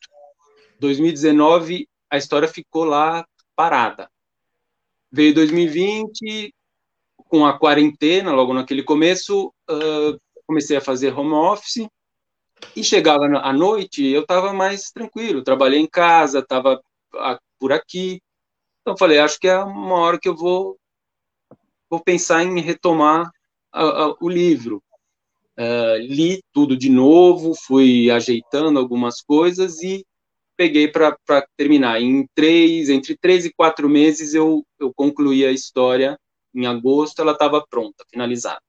2019, 0.79 1.87
a 2.09 2.17
história 2.17 2.47
ficou 2.47 2.83
lá 2.83 3.25
parada. 3.55 4.09
Veio 5.11 5.33
2020, 5.33 6.53
com 7.27 7.45
a 7.45 7.57
quarentena, 7.57 8.31
logo 8.31 8.53
naquele 8.53 8.83
começo, 8.83 9.53
uh, 9.69 10.19
comecei 10.45 10.77
a 10.77 10.81
fazer 10.81 11.17
home 11.17 11.33
office 11.33 11.87
e 12.75 12.83
chegava 12.83 13.25
à 13.25 13.53
noite, 13.53 14.05
eu 14.05 14.21
estava 14.21 14.53
mais 14.53 14.91
tranquilo, 14.91 15.43
trabalhei 15.43 15.79
em 15.79 15.87
casa, 15.87 16.39
estava 16.39 16.81
por 17.59 17.71
aqui. 17.71 18.21
Então 18.81 18.97
falei, 18.97 19.19
acho 19.19 19.39
que 19.39 19.47
é 19.47 19.57
uma 19.57 19.95
hora 19.95 20.19
que 20.19 20.29
eu 20.29 20.35
vou 20.35 20.77
vou 21.89 22.01
pensar 22.01 22.43
em 22.43 22.59
retomar 22.59 23.31
a, 23.71 23.83
a, 23.83 24.15
o 24.19 24.29
livro. 24.29 24.83
Uh, 25.57 25.97
li 25.99 26.43
tudo 26.53 26.77
de 26.77 26.89
novo, 26.89 27.55
fui 27.55 28.11
ajeitando 28.11 28.77
algumas 28.77 29.21
coisas 29.21 29.81
e 29.81 30.05
peguei 30.55 30.87
para 30.87 31.17
terminar. 31.55 32.01
Em 32.01 32.27
três, 32.35 32.89
entre 32.89 33.17
três 33.17 33.45
e 33.45 33.53
quatro 33.53 33.89
meses 33.89 34.33
eu, 34.33 34.65
eu 34.79 34.93
concluí 34.93 35.45
a 35.45 35.51
história. 35.51 36.17
Em 36.57 36.65
agosto 36.65 37.21
ela 37.21 37.33
estava 37.33 37.63
pronta, 37.69 38.03
finalizada. 38.09 38.61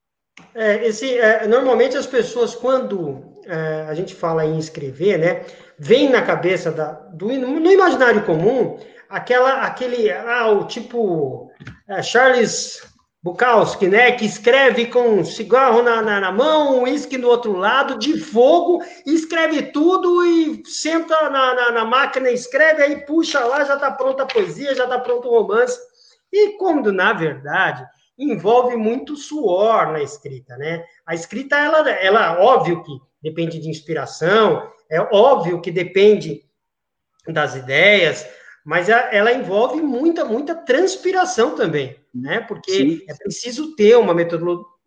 É, 0.55 0.87
esse, 0.87 1.18
é, 1.18 1.46
normalmente 1.46 1.96
as 1.96 2.07
pessoas, 2.07 2.55
quando 2.55 3.40
é, 3.46 3.87
a 3.88 3.94
gente 3.94 4.14
fala 4.14 4.44
em 4.44 4.59
escrever, 4.59 5.18
né, 5.18 5.46
vem 5.79 6.11
na 6.11 6.20
cabeça 6.20 6.70
da, 6.70 6.92
do, 6.92 7.29
no 7.29 7.70
imaginário 7.70 8.24
comum 8.24 8.79
aquela, 9.09 9.62
aquele, 9.62 10.12
ah, 10.12 10.51
o 10.51 10.66
tipo 10.66 11.51
é, 11.88 12.03
Charles 12.03 12.83
Bukowski, 13.22 13.88
né, 13.88 14.12
que 14.12 14.27
escreve 14.27 14.87
com 14.87 15.24
cigarro 15.24 15.83
na, 15.83 16.03
na, 16.03 16.20
na 16.20 16.31
mão, 16.31 16.83
uísque 16.83 17.18
do 17.18 17.29
outro 17.29 17.57
lado, 17.57 17.98
de 17.98 18.20
fogo, 18.20 18.85
escreve 19.07 19.72
tudo 19.72 20.24
e 20.24 20.62
senta 20.66 21.29
na, 21.31 21.55
na, 21.55 21.72
na 21.72 21.85
máquina, 21.85 22.31
escreve, 22.31 22.83
aí 22.83 22.96
puxa 23.07 23.40
lá, 23.40 23.64
já 23.64 23.74
está 23.74 23.90
pronta 23.90 24.22
a 24.22 24.27
poesia, 24.27 24.74
já 24.74 24.85
está 24.85 24.98
pronto 24.98 25.27
o 25.27 25.31
romance. 25.31 25.88
E 26.33 26.57
quando, 26.59 26.93
na 26.93 27.12
verdade, 27.12 27.87
envolve 28.19 28.77
muito 28.77 29.17
suor 29.17 29.93
na 29.93 30.03
escrita, 30.03 30.57
né? 30.57 30.85
A 31.07 31.14
escrita, 31.14 31.57
ela, 31.57 31.88
ela 31.91 32.41
óbvio 32.41 32.83
que 32.83 32.99
depende 33.23 33.59
de 33.59 33.69
inspiração, 33.69 34.71
é 34.91 35.01
óbvio 35.01 35.61
que 35.61 35.71
depende 35.71 36.45
das 37.27 37.55
ideias, 37.55 38.27
mas 38.64 38.88
ela 38.88 39.33
envolve 39.33 39.81
muita, 39.81 40.25
muita 40.25 40.55
transpiração 40.55 41.55
também, 41.55 41.97
né? 42.14 42.41
Porque 42.41 42.73
Sim. 42.73 43.01
é 43.09 43.14
preciso 43.14 43.75
ter 43.77 43.97
uma 43.97 44.14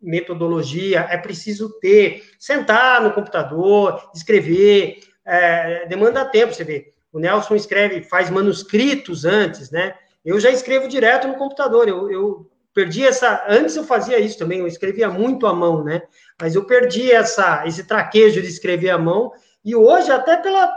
metodologia, 0.00 1.06
é 1.10 1.16
preciso 1.16 1.80
ter, 1.80 2.22
sentar 2.38 3.02
no 3.02 3.12
computador, 3.12 4.10
escrever, 4.14 5.00
é, 5.24 5.86
demanda 5.86 6.24
tempo, 6.24 6.52
você 6.52 6.64
vê. 6.64 6.92
O 7.12 7.18
Nelson 7.18 7.54
escreve, 7.54 8.02
faz 8.02 8.30
manuscritos 8.30 9.24
antes, 9.24 9.70
né? 9.70 9.94
Eu 10.24 10.38
já 10.38 10.50
escrevo 10.50 10.88
direto 10.88 11.26
no 11.26 11.34
computador, 11.34 11.88
eu, 11.88 12.10
eu 12.10 12.50
perdi 12.74 13.04
essa. 13.04 13.44
Antes 13.48 13.76
eu 13.76 13.84
fazia 13.84 14.18
isso 14.18 14.38
também, 14.38 14.60
eu 14.60 14.66
escrevia 14.66 15.08
muito 15.08 15.46
à 15.46 15.54
mão, 15.54 15.84
né? 15.84 16.02
Mas 16.40 16.54
eu 16.54 16.64
perdi 16.64 17.10
essa, 17.10 17.66
esse 17.66 17.84
traquejo 17.84 18.40
de 18.40 18.48
escrever 18.48 18.90
à 18.90 18.98
mão. 18.98 19.32
E 19.64 19.74
hoje, 19.74 20.10
até 20.10 20.36
pela, 20.36 20.76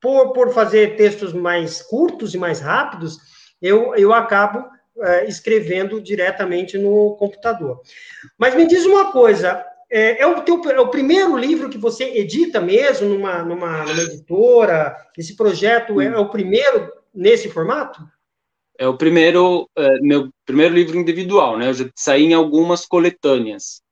por, 0.00 0.32
por 0.32 0.52
fazer 0.52 0.96
textos 0.96 1.32
mais 1.32 1.82
curtos 1.82 2.34
e 2.34 2.38
mais 2.38 2.60
rápidos, 2.60 3.18
eu, 3.60 3.94
eu 3.94 4.12
acabo 4.12 4.64
é, 4.98 5.26
escrevendo 5.26 6.00
diretamente 6.00 6.78
no 6.78 7.16
computador. 7.16 7.80
Mas 8.38 8.54
me 8.54 8.66
diz 8.66 8.84
uma 8.86 9.12
coisa: 9.12 9.64
é, 9.90 10.22
é, 10.22 10.26
o, 10.26 10.40
teu, 10.42 10.62
é 10.70 10.80
o 10.80 10.88
primeiro 10.88 11.36
livro 11.36 11.68
que 11.68 11.78
você 11.78 12.04
edita 12.04 12.60
mesmo 12.60 13.08
numa, 13.08 13.42
numa, 13.42 13.84
numa 13.84 14.02
editora? 14.02 14.96
Esse 15.16 15.36
projeto 15.36 16.00
é, 16.00 16.06
é 16.06 16.18
o 16.18 16.28
primeiro 16.28 16.90
nesse 17.14 17.48
formato? 17.48 18.00
É 18.80 18.88
o 18.88 18.96
primeiro, 18.96 19.68
é, 19.76 20.00
meu 20.00 20.30
primeiro 20.46 20.74
livro 20.74 20.98
individual, 20.98 21.58
né? 21.58 21.68
Eu 21.68 21.74
já 21.74 21.90
saí 21.94 22.24
em 22.24 22.32
algumas 22.32 22.86
coletâneas. 22.86 23.82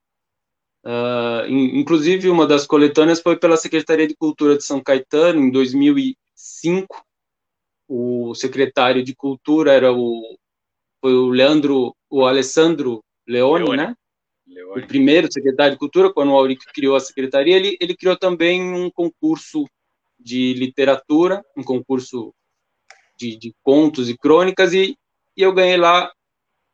Uh, 0.82 1.44
inclusive, 1.46 2.30
uma 2.30 2.46
das 2.46 2.66
coletâneas 2.66 3.20
foi 3.20 3.38
pela 3.38 3.58
Secretaria 3.58 4.08
de 4.08 4.16
Cultura 4.16 4.56
de 4.56 4.64
São 4.64 4.82
Caetano, 4.82 5.42
em 5.42 5.50
2005. 5.50 7.04
O 7.86 8.34
secretário 8.34 9.04
de 9.04 9.14
Cultura 9.14 9.74
era 9.74 9.92
o, 9.92 10.38
foi 11.02 11.12
o 11.12 11.28
Leandro, 11.28 11.94
o 12.08 12.24
Alessandro 12.24 13.04
Leone, 13.26 13.66
Leone. 13.66 13.76
né? 13.76 13.94
Leone. 14.46 14.82
O 14.82 14.86
primeiro 14.86 15.30
secretário 15.30 15.72
de 15.74 15.78
Cultura, 15.78 16.10
quando 16.10 16.32
o 16.32 16.36
Aurico 16.36 16.64
criou 16.74 16.96
a 16.96 17.00
secretaria, 17.00 17.56
ele, 17.56 17.76
ele 17.78 17.94
criou 17.94 18.16
também 18.16 18.62
um 18.62 18.90
concurso 18.90 19.66
de 20.18 20.54
literatura, 20.54 21.44
um 21.54 21.62
concurso 21.62 22.32
de, 23.18 23.36
de 23.36 23.54
contos 23.62 24.08
e 24.08 24.16
crônicas, 24.16 24.72
e, 24.72 24.96
e 25.36 25.42
eu 25.42 25.52
ganhei 25.52 25.76
lá 25.76 26.10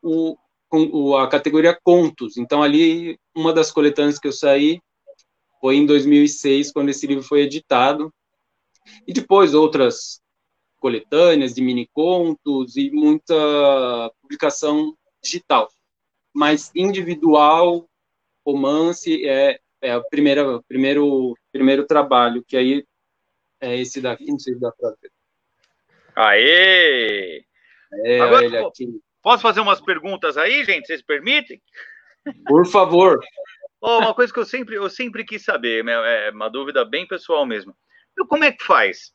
o, 0.03 0.37
o, 0.71 1.17
a 1.17 1.29
categoria 1.29 1.79
contos. 1.83 2.37
Então, 2.37 2.63
ali, 2.63 3.19
uma 3.35 3.53
das 3.53 3.73
coletâneas 3.73 4.19
que 4.19 4.29
eu 4.29 4.33
saí 4.33 4.81
foi 5.61 5.77
em 5.77 5.87
2006, 5.87 6.73
quando 6.73 6.91
esse 6.91 7.07
livro 7.07 7.25
foi 7.25 7.41
editado. 7.41 8.13
E 9.07 9.13
depois 9.13 9.55
outras 9.55 10.21
coletâneas 10.77 11.55
de 11.55 11.63
mini 11.63 11.89
contos 11.95 12.77
e 12.77 12.91
muita 12.91 13.35
publicação 14.21 14.95
digital. 15.23 15.71
Mas 16.35 16.71
individual, 16.75 17.89
romance, 18.45 19.27
é, 19.27 19.59
é 19.81 19.97
o 19.97 20.05
primeiro, 20.11 20.63
primeiro, 20.69 21.35
primeiro 21.51 21.87
trabalho, 21.87 22.45
que 22.47 22.57
aí 22.57 22.85
é 23.61 23.81
esse 23.81 24.01
daqui, 24.01 24.27
não 24.27 24.39
sei 24.39 24.55
se 24.55 24.61
dá 24.61 24.71
para 24.73 24.91
ver. 25.01 25.14
Aê! 26.17 27.45
É, 28.05 28.21
Agora, 28.21 28.71
posso 29.23 29.43
fazer 29.43 29.61
umas 29.61 29.81
perguntas 29.81 30.37
aí, 30.37 30.65
gente? 30.65 30.87
Vocês 30.87 31.03
permitem? 31.03 31.61
Por 32.47 32.67
favor. 32.67 33.21
Oh, 33.81 33.99
uma 33.99 34.15
coisa 34.15 34.33
que 34.33 34.39
eu 34.39 34.45
sempre, 34.45 34.77
eu 34.77 34.89
sempre 34.89 35.25
quis 35.25 35.45
saber, 35.45 35.87
é 35.87 36.31
uma 36.31 36.49
dúvida 36.49 36.85
bem 36.85 37.07
pessoal 37.07 37.45
mesmo. 37.45 37.77
Eu, 38.17 38.27
como 38.27 38.45
é 38.45 38.51
que 38.51 38.65
faz? 38.65 39.13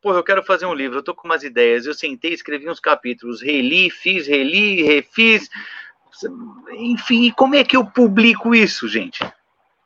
Pô, 0.00 0.12
eu 0.12 0.22
quero 0.22 0.42
fazer 0.44 0.64
um 0.64 0.74
livro, 0.74 0.98
eu 0.98 1.02
tô 1.02 1.14
com 1.14 1.26
umas 1.26 1.42
ideias. 1.42 1.84
Eu 1.84 1.92
sentei, 1.92 2.32
escrevi 2.32 2.68
uns 2.68 2.80
capítulos, 2.80 3.42
reli, 3.42 3.90
fiz, 3.90 4.26
reli, 4.26 4.82
refiz. 4.82 5.50
Enfim, 6.70 7.32
como 7.32 7.56
é 7.56 7.64
que 7.64 7.76
eu 7.76 7.84
publico 7.84 8.54
isso, 8.54 8.88
gente? 8.88 9.18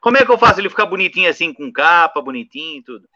Como 0.00 0.16
é 0.16 0.24
que 0.24 0.30
eu 0.30 0.38
faço 0.38 0.60
ele 0.60 0.68
ficar 0.68 0.86
bonitinho 0.86 1.30
assim, 1.30 1.52
com 1.52 1.72
capa, 1.72 2.20
bonitinho 2.20 2.80
e 2.80 2.82
tudo? 2.82 3.08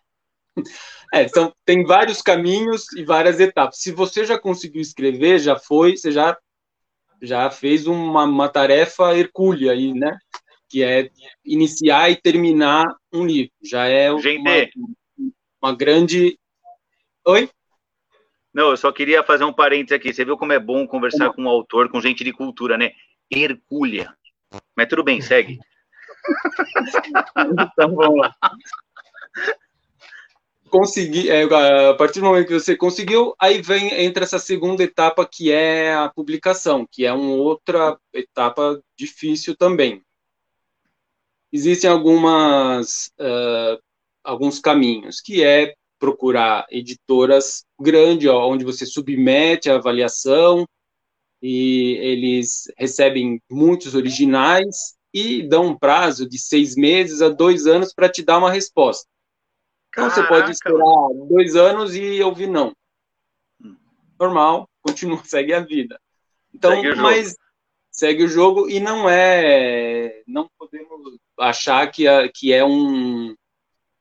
É, 1.14 1.22
então 1.22 1.54
tem 1.64 1.84
vários 1.84 2.20
caminhos 2.20 2.92
e 2.96 3.04
várias 3.04 3.38
etapas. 3.38 3.78
Se 3.78 3.92
você 3.92 4.24
já 4.24 4.36
conseguiu 4.36 4.82
escrever, 4.82 5.38
já 5.38 5.56
foi, 5.56 5.96
você 5.96 6.10
já, 6.10 6.36
já 7.22 7.48
fez 7.48 7.86
uma, 7.86 8.24
uma 8.24 8.48
tarefa 8.48 9.16
hercúlea 9.16 9.70
aí, 9.70 9.94
né? 9.94 10.18
Que 10.68 10.82
é 10.82 11.08
iniciar 11.44 12.10
e 12.10 12.20
terminar 12.20 12.84
um 13.12 13.24
livro. 13.24 13.52
Já 13.62 13.86
é 13.86 14.10
uma, 14.10 14.20
uma 15.62 15.74
grande. 15.74 16.36
Oi? 17.24 17.48
Não, 18.52 18.70
eu 18.70 18.76
só 18.76 18.90
queria 18.90 19.22
fazer 19.22 19.44
um 19.44 19.52
parênteses 19.52 19.92
aqui. 19.92 20.12
Você 20.12 20.24
viu 20.24 20.36
como 20.36 20.52
é 20.52 20.58
bom 20.58 20.88
conversar 20.88 21.32
com 21.32 21.42
um 21.42 21.48
autor, 21.48 21.88
com 21.88 22.00
gente 22.00 22.24
de 22.24 22.32
cultura, 22.32 22.76
né? 22.76 22.90
Hercúlea. 23.30 24.12
Mas 24.76 24.88
tudo 24.88 25.04
bem, 25.04 25.20
segue. 25.20 25.60
então 27.72 27.94
vamos 27.94 28.18
lá. 28.18 28.34
Conseguir, 30.68 31.30
é, 31.30 31.44
a 31.90 31.94
partir 31.94 32.20
do 32.20 32.26
momento 32.26 32.48
que 32.48 32.54
você 32.54 32.76
conseguiu, 32.76 33.34
aí 33.38 33.62
vem 33.62 33.92
entra 34.04 34.24
essa 34.24 34.38
segunda 34.38 34.82
etapa 34.82 35.26
que 35.26 35.50
é 35.52 35.94
a 35.94 36.08
publicação, 36.08 36.86
que 36.90 37.04
é 37.06 37.12
uma 37.12 37.34
outra 37.34 37.96
etapa 38.12 38.82
difícil 38.96 39.56
também. 39.56 40.02
Existem 41.52 41.88
algumas 41.88 43.12
uh, 43.20 43.80
alguns 44.24 44.58
caminhos, 44.58 45.20
que 45.20 45.42
é 45.42 45.74
procurar 45.98 46.66
editoras 46.70 47.64
grandes, 47.80 48.28
onde 48.28 48.64
você 48.64 48.84
submete 48.84 49.70
a 49.70 49.76
avaliação 49.76 50.66
e 51.40 51.96
eles 52.00 52.70
recebem 52.76 53.40
muitos 53.50 53.94
originais 53.94 54.96
e 55.14 55.42
dão 55.42 55.68
um 55.68 55.78
prazo 55.78 56.28
de 56.28 56.38
seis 56.38 56.74
meses 56.76 57.22
a 57.22 57.28
dois 57.28 57.66
anos 57.66 57.94
para 57.94 58.08
te 58.08 58.22
dar 58.22 58.38
uma 58.38 58.50
resposta. 58.50 59.06
Então 59.96 60.10
você 60.10 60.22
pode 60.24 60.50
esperar 60.50 61.08
dois 61.28 61.56
anos 61.56 61.94
e 61.94 62.22
ouvir 62.22 62.48
não. 62.48 62.74
Normal, 64.18 64.68
continua, 64.82 65.22
segue 65.24 65.54
a 65.54 65.60
vida. 65.60 65.98
Então, 66.54 66.70
segue 66.70 66.94
mas 66.96 67.36
segue 67.90 68.24
o 68.24 68.28
jogo 68.28 68.68
e 68.68 68.78
não 68.78 69.08
é, 69.08 70.22
não 70.26 70.50
podemos 70.58 71.18
achar 71.38 71.90
que, 71.90 72.06
é, 72.06 72.28
que 72.28 72.52
é 72.52 72.62
um 72.62 73.34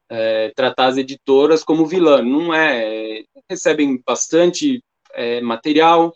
é, 0.09 0.51
tratar 0.53 0.87
as 0.87 0.97
editoras 0.97 1.63
como 1.63 1.85
vilã. 1.87 2.21
Não 2.21 2.53
é. 2.53 3.23
Recebem 3.49 4.01
bastante 4.05 4.83
é, 5.13 5.39
material, 5.39 6.13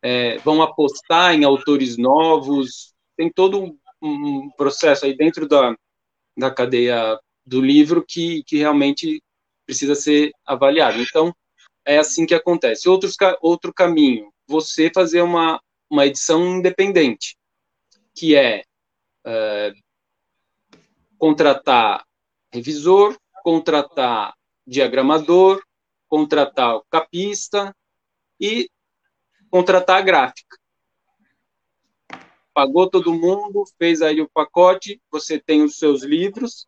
é, 0.00 0.38
vão 0.38 0.62
apostar 0.62 1.34
em 1.34 1.44
autores 1.44 1.98
novos, 1.98 2.94
tem 3.16 3.30
todo 3.30 3.60
um 3.62 3.76
um 4.02 4.50
processo 4.50 5.06
aí 5.06 5.16
dentro 5.16 5.46
da, 5.46 5.74
da 6.36 6.50
cadeia 6.50 7.18
do 7.44 7.60
livro 7.60 8.04
que, 8.06 8.42
que 8.44 8.58
realmente 8.58 9.22
precisa 9.66 9.94
ser 9.94 10.32
avaliado. 10.44 11.00
Então, 11.00 11.34
é 11.84 11.98
assim 11.98 12.26
que 12.26 12.34
acontece. 12.34 12.88
Outros, 12.88 13.16
outro 13.40 13.72
caminho, 13.72 14.32
você 14.46 14.90
fazer 14.92 15.22
uma, 15.22 15.60
uma 15.90 16.06
edição 16.06 16.58
independente, 16.58 17.36
que 18.14 18.36
é, 18.36 18.62
é 19.26 19.72
contratar 21.18 22.04
revisor, 22.52 23.16
contratar 23.42 24.34
diagramador, 24.66 25.62
contratar 26.08 26.80
capista 26.90 27.74
e 28.40 28.68
contratar 29.50 29.98
a 29.98 30.02
gráfica 30.02 30.62
pagou 32.52 32.88
todo 32.88 33.14
mundo, 33.14 33.64
fez 33.78 34.02
aí 34.02 34.20
o 34.20 34.28
pacote, 34.28 35.00
você 35.10 35.38
tem 35.38 35.62
os 35.62 35.78
seus 35.78 36.02
livros 36.02 36.66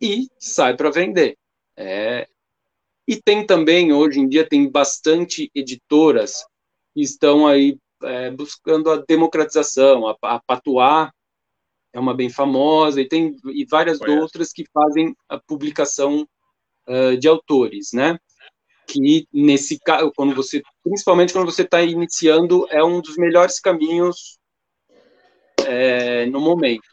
e 0.00 0.28
sai 0.38 0.76
para 0.76 0.90
vender. 0.90 1.36
É. 1.76 2.28
E 3.06 3.20
tem 3.20 3.46
também, 3.46 3.92
hoje 3.92 4.20
em 4.20 4.28
dia, 4.28 4.48
tem 4.48 4.70
bastante 4.70 5.50
editoras 5.54 6.44
que 6.94 7.02
estão 7.02 7.46
aí 7.46 7.76
é, 8.02 8.30
buscando 8.30 8.90
a 8.90 8.96
democratização, 8.96 10.06
a, 10.06 10.16
a 10.22 10.40
Patuá 10.40 11.12
é 11.92 12.00
uma 12.00 12.14
bem 12.14 12.28
famosa, 12.28 13.00
e 13.00 13.08
tem 13.08 13.36
e 13.46 13.64
várias 13.64 13.98
Conheço. 13.98 14.20
outras 14.20 14.52
que 14.52 14.64
fazem 14.72 15.14
a 15.28 15.38
publicação 15.38 16.26
uh, 16.88 17.16
de 17.16 17.28
autores, 17.28 17.92
né? 17.92 18.18
Que 18.86 19.26
nesse 19.32 19.78
caso, 19.78 20.12
quando 20.16 20.34
você, 20.34 20.60
principalmente 20.82 21.32
quando 21.32 21.50
você 21.50 21.62
está 21.62 21.82
iniciando, 21.82 22.66
é 22.68 22.82
um 22.82 23.00
dos 23.00 23.16
melhores 23.16 23.60
caminhos 23.60 24.38
é, 25.64 26.26
no 26.26 26.40
momento. 26.40 26.88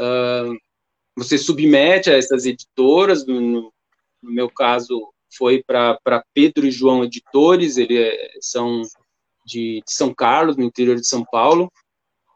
Uh, 0.00 0.56
você 1.16 1.38
submete 1.38 2.10
a 2.10 2.16
essas 2.16 2.44
editoras, 2.44 3.26
no, 3.26 3.72
no 4.22 4.30
meu 4.30 4.50
caso 4.50 5.12
foi 5.36 5.62
para 5.62 6.24
Pedro 6.32 6.66
e 6.66 6.70
João 6.70 7.04
Editores, 7.04 7.76
eles 7.76 7.98
é, 7.98 8.30
são 8.40 8.82
de, 9.44 9.82
de, 9.86 9.92
São 9.92 10.14
Carlos, 10.14 10.56
no 10.56 10.64
interior 10.64 10.96
de 10.96 11.06
São 11.06 11.24
Paulo, 11.24 11.70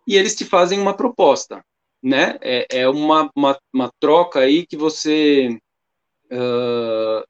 e 0.06 0.16
eles 0.16 0.34
te 0.34 0.44
fazem 0.44 0.80
uma 0.80 0.94
proposta, 0.94 1.64
né? 2.02 2.38
É, 2.40 2.80
é 2.80 2.88
uma, 2.88 3.30
uma, 3.34 3.58
uma, 3.72 3.90
troca 4.00 4.40
aí 4.40 4.66
que 4.66 4.76
você. 4.76 5.58
Uh, 6.30 7.24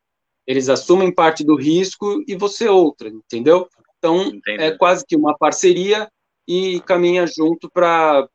eles 0.47 0.69
assumem 0.69 1.15
parte 1.15 1.45
do 1.45 1.55
risco 1.55 2.23
e 2.27 2.35
você 2.35 2.69
outra, 2.69 3.09
entendeu? 3.09 3.69
Então, 3.99 4.23
Entendi. 4.23 4.63
é 4.63 4.77
quase 4.77 5.05
que 5.07 5.17
uma 5.17 5.37
parceria 5.37 6.11
e 6.47 6.81
caminha 6.81 7.27
junto 7.27 7.71
para, 7.71 8.27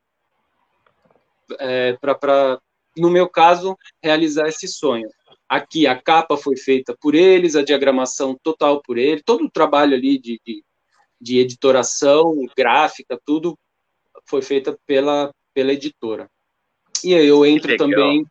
é, 1.59 1.97
no 2.97 3.09
meu 3.09 3.29
caso, 3.29 3.77
realizar 4.01 4.47
esse 4.47 4.67
sonho. 4.67 5.07
Aqui 5.47 5.85
a 5.85 5.99
capa 5.99 6.37
foi 6.37 6.57
feita 6.57 6.95
por 6.99 7.15
eles, 7.15 7.55
a 7.55 7.63
diagramação 7.63 8.37
total 8.41 8.81
por 8.81 8.97
ele, 8.97 9.21
todo 9.23 9.45
o 9.45 9.51
trabalho 9.51 9.93
ali 9.93 10.17
de, 10.17 10.39
de, 10.45 10.63
de 11.19 11.39
editoração, 11.39 12.33
gráfica, 12.55 13.19
tudo 13.25 13.57
foi 14.25 14.41
feita 14.41 14.77
pela, 14.85 15.33
pela 15.53 15.73
editora. 15.73 16.29
E 17.03 17.13
aí 17.13 17.27
eu 17.27 17.45
entro 17.45 17.75
também 17.77 18.25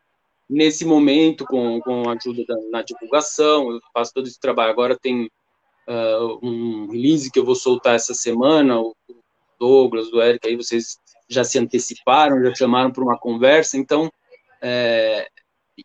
nesse 0.49 0.85
momento 0.85 1.45
com, 1.47 1.81
com 1.81 2.09
a 2.09 2.15
ajuda 2.15 2.45
da, 2.47 2.57
na 2.71 2.83
divulgação, 2.83 3.71
eu 3.71 3.81
faço 3.93 4.13
todo 4.15 4.27
esse 4.27 4.41
trabalho. 4.41 4.71
Agora 4.71 4.99
tem 4.99 5.31
uh, 5.89 6.39
um 6.47 6.89
release 6.91 7.31
que 7.31 7.39
eu 7.39 7.45
vou 7.45 7.55
soltar 7.55 7.95
essa 7.95 8.15
semana, 8.15 8.81
o, 8.81 8.95
Douglas, 9.59 10.11
do 10.11 10.21
Eric, 10.21 10.49
aí 10.49 10.57
vocês 10.57 10.99
já 11.29 11.45
se 11.45 11.57
anteciparam, 11.57 12.43
já 12.43 12.53
chamaram 12.53 12.91
para 12.91 13.05
uma 13.05 13.17
conversa, 13.17 13.77
então 13.77 14.11
é, 14.63 15.29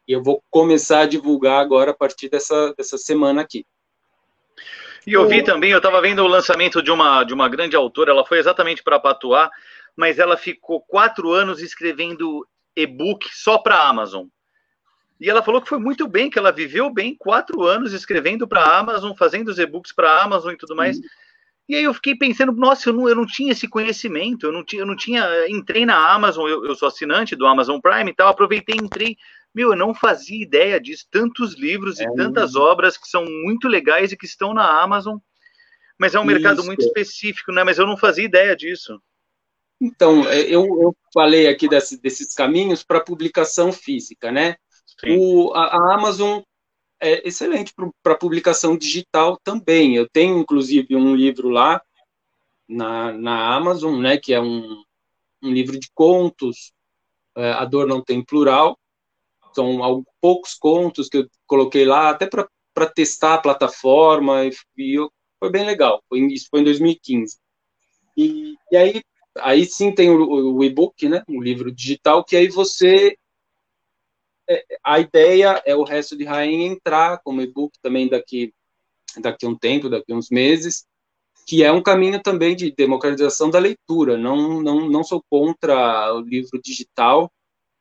eu 0.07 0.21
vou 0.23 0.43
começar 0.49 1.01
a 1.01 1.05
divulgar 1.07 1.59
agora 1.59 1.91
a 1.91 1.95
partir 1.95 2.29
dessa, 2.29 2.73
dessa 2.77 2.97
semana 2.97 3.41
aqui. 3.41 3.65
E 5.05 5.13
eu 5.13 5.27
vi 5.27 5.41
também, 5.41 5.71
eu 5.71 5.77
estava 5.77 6.01
vendo 6.01 6.21
o 6.21 6.27
lançamento 6.27 6.83
de 6.83 6.91
uma, 6.91 7.23
de 7.23 7.33
uma 7.33 7.47
grande 7.47 7.75
autora, 7.75 8.11
ela 8.11 8.25
foi 8.25 8.39
exatamente 8.39 8.83
para 8.83 8.99
Patuá, 8.99 9.49
mas 9.95 10.19
ela 10.19 10.35
ficou 10.35 10.81
quatro 10.81 11.31
anos 11.31 11.61
escrevendo 11.61 12.45
e-book 12.75 13.27
só 13.31 13.57
para 13.57 13.75
a 13.75 13.87
Amazon. 13.87 14.27
E 15.19 15.29
ela 15.29 15.41
falou 15.41 15.61
que 15.61 15.69
foi 15.69 15.79
muito 15.79 16.07
bem, 16.07 16.29
que 16.29 16.37
ela 16.37 16.51
viveu 16.51 16.91
bem 16.91 17.15
quatro 17.15 17.63
anos 17.63 17.93
escrevendo 17.93 18.47
para 18.47 18.61
a 18.61 18.77
Amazon, 18.77 19.13
fazendo 19.15 19.47
os 19.47 19.57
e-books 19.57 19.91
para 19.91 20.11
a 20.11 20.23
Amazon 20.23 20.53
e 20.53 20.57
tudo 20.57 20.75
mais. 20.75 20.97
Uhum. 20.97 21.03
E 21.67 21.75
aí 21.75 21.83
eu 21.83 21.93
fiquei 21.93 22.15
pensando, 22.15 22.53
nossa, 22.53 22.89
eu 22.89 22.93
não, 22.93 23.09
eu 23.09 23.15
não 23.15 23.25
tinha 23.25 23.51
esse 23.51 23.67
conhecimento, 23.67 24.45
eu 24.45 24.53
não 24.53 24.63
tinha, 24.63 24.81
eu 24.81 24.85
não 24.85 24.95
tinha, 24.95 25.27
entrei 25.49 25.85
na 25.85 26.13
Amazon, 26.13 26.47
eu, 26.47 26.65
eu 26.65 26.75
sou 26.75 26.87
assinante 26.87 27.35
do 27.35 27.45
Amazon 27.45 27.79
Prime 27.79 28.09
e 28.09 28.15
tal, 28.15 28.29
aproveitei, 28.29 28.75
entrei, 28.75 29.17
meu, 29.53 29.71
eu 29.71 29.75
não 29.75 29.93
fazia 29.93 30.41
ideia 30.41 30.79
disso, 30.79 31.05
tantos 31.11 31.55
livros 31.55 31.99
é, 31.99 32.03
e 32.03 32.15
tantas 32.15 32.55
obras 32.55 32.97
que 32.97 33.07
são 33.07 33.25
muito 33.25 33.67
legais 33.67 34.11
e 34.11 34.17
que 34.17 34.25
estão 34.25 34.53
na 34.53 34.81
Amazon, 34.81 35.17
mas 35.99 36.15
é 36.15 36.19
um 36.19 36.23
Isso. 36.23 36.31
mercado 36.31 36.63
muito 36.63 36.85
específico, 36.85 37.51
né? 37.51 37.63
Mas 37.63 37.79
eu 37.79 37.87
não 37.87 37.97
fazia 37.97 38.23
ideia 38.23 38.55
disso. 38.55 39.01
Então, 39.81 40.27
é, 40.27 40.41
eu, 40.41 40.63
eu 40.63 40.95
falei 41.13 41.47
aqui 41.47 41.67
desse, 41.67 41.99
desses 42.01 42.33
caminhos 42.33 42.83
para 42.83 43.03
publicação 43.03 43.71
física, 43.71 44.31
né? 44.31 44.55
O, 45.05 45.53
a, 45.53 45.65
a 45.65 45.95
Amazon 45.95 46.41
é 46.99 47.27
excelente 47.27 47.73
para 48.01 48.15
publicação 48.15 48.77
digital 48.77 49.39
também. 49.43 49.95
Eu 49.95 50.07
tenho, 50.09 50.39
inclusive, 50.39 50.95
um 50.95 51.15
livro 51.15 51.49
lá 51.49 51.81
na, 52.67 53.11
na 53.13 53.55
Amazon, 53.55 54.01
né, 54.01 54.17
que 54.17 54.33
é 54.33 54.41
um, 54.41 54.83
um 55.41 55.51
livro 55.51 55.79
de 55.79 55.89
contos, 55.93 56.71
é, 57.35 57.51
A 57.51 57.65
Dor 57.65 57.87
Não 57.87 58.03
Tem 58.03 58.23
Plural. 58.23 58.77
São 59.53 60.03
poucos 60.21 60.53
contos 60.53 61.07
que 61.09 61.17
eu 61.17 61.27
coloquei 61.47 61.85
lá, 61.85 62.09
até 62.09 62.27
para 62.27 62.89
testar 62.93 63.35
a 63.35 63.41
plataforma, 63.41 64.45
e, 64.45 64.51
e 64.77 64.99
eu, 64.99 65.11
foi 65.39 65.51
bem 65.51 65.65
legal. 65.65 66.03
Foi, 66.09 66.19
isso 66.19 66.47
foi 66.49 66.61
em 66.61 66.65
2015. 66.65 67.37
E, 68.15 68.55
e 68.71 68.77
aí, 68.77 69.01
aí 69.37 69.65
sim 69.65 69.93
tem 69.93 70.09
o, 70.09 70.55
o 70.55 70.63
e-book, 70.63 71.07
né, 71.07 71.23
o 71.27 71.41
livro 71.41 71.71
digital, 71.71 72.23
que 72.23 72.35
aí 72.35 72.47
você 72.47 73.15
a 74.83 74.99
ideia 74.99 75.61
é 75.65 75.75
o 75.75 75.83
resto 75.83 76.17
de 76.17 76.23
Rainha 76.23 76.67
entrar 76.67 77.19
como 77.23 77.41
e-book 77.41 77.77
também 77.81 78.07
daqui 78.07 78.53
daqui 79.19 79.45
a 79.45 79.49
um 79.49 79.57
tempo, 79.57 79.89
daqui 79.89 80.13
uns 80.13 80.29
meses, 80.29 80.85
que 81.45 81.63
é 81.63 81.71
um 81.71 81.81
caminho 81.81 82.21
também 82.21 82.55
de 82.55 82.71
democratização 82.71 83.49
da 83.49 83.59
leitura. 83.59 84.17
Não 84.17 84.61
não 84.61 84.89
não 84.89 85.03
sou 85.03 85.23
contra 85.29 86.13
o 86.13 86.21
livro 86.21 86.61
digital, 86.61 87.31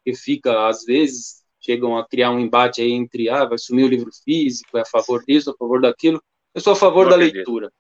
que 0.05 0.15
fica 0.15 0.69
às 0.69 0.85
vezes 0.85 1.45
chegam 1.61 1.99
a 1.99 2.07
criar 2.07 2.31
um 2.31 2.39
embate 2.39 2.81
aí 2.81 2.93
entre 2.93 3.29
ah, 3.29 3.45
vai 3.45 3.59
sumir 3.59 3.85
o 3.85 3.89
livro 3.89 4.11
físico, 4.25 4.79
é 4.79 4.83
a 4.83 4.87
favor 4.87 5.25
disso, 5.25 5.51
a 5.51 5.57
favor 5.57 5.81
daquilo. 5.81 6.23
Eu 6.55 6.61
sou 6.61 6.73
a 6.73 6.77
favor 6.77 7.05
não 7.05 7.11
da 7.11 7.17
acredito. 7.17 7.37
leitura. 7.37 7.73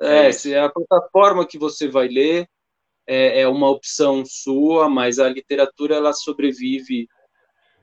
É, 0.00 0.26
é 0.26 0.32
se 0.32 0.52
é 0.52 0.60
a 0.60 0.70
plataforma 0.70 1.46
que 1.46 1.58
você 1.58 1.86
vai 1.88 2.08
ler 2.08 2.48
é, 3.06 3.42
é, 3.42 3.48
uma 3.48 3.70
opção 3.70 4.24
sua, 4.24 4.88
mas 4.88 5.18
a 5.18 5.28
literatura 5.28 5.96
ela 5.96 6.12
sobrevive 6.12 7.08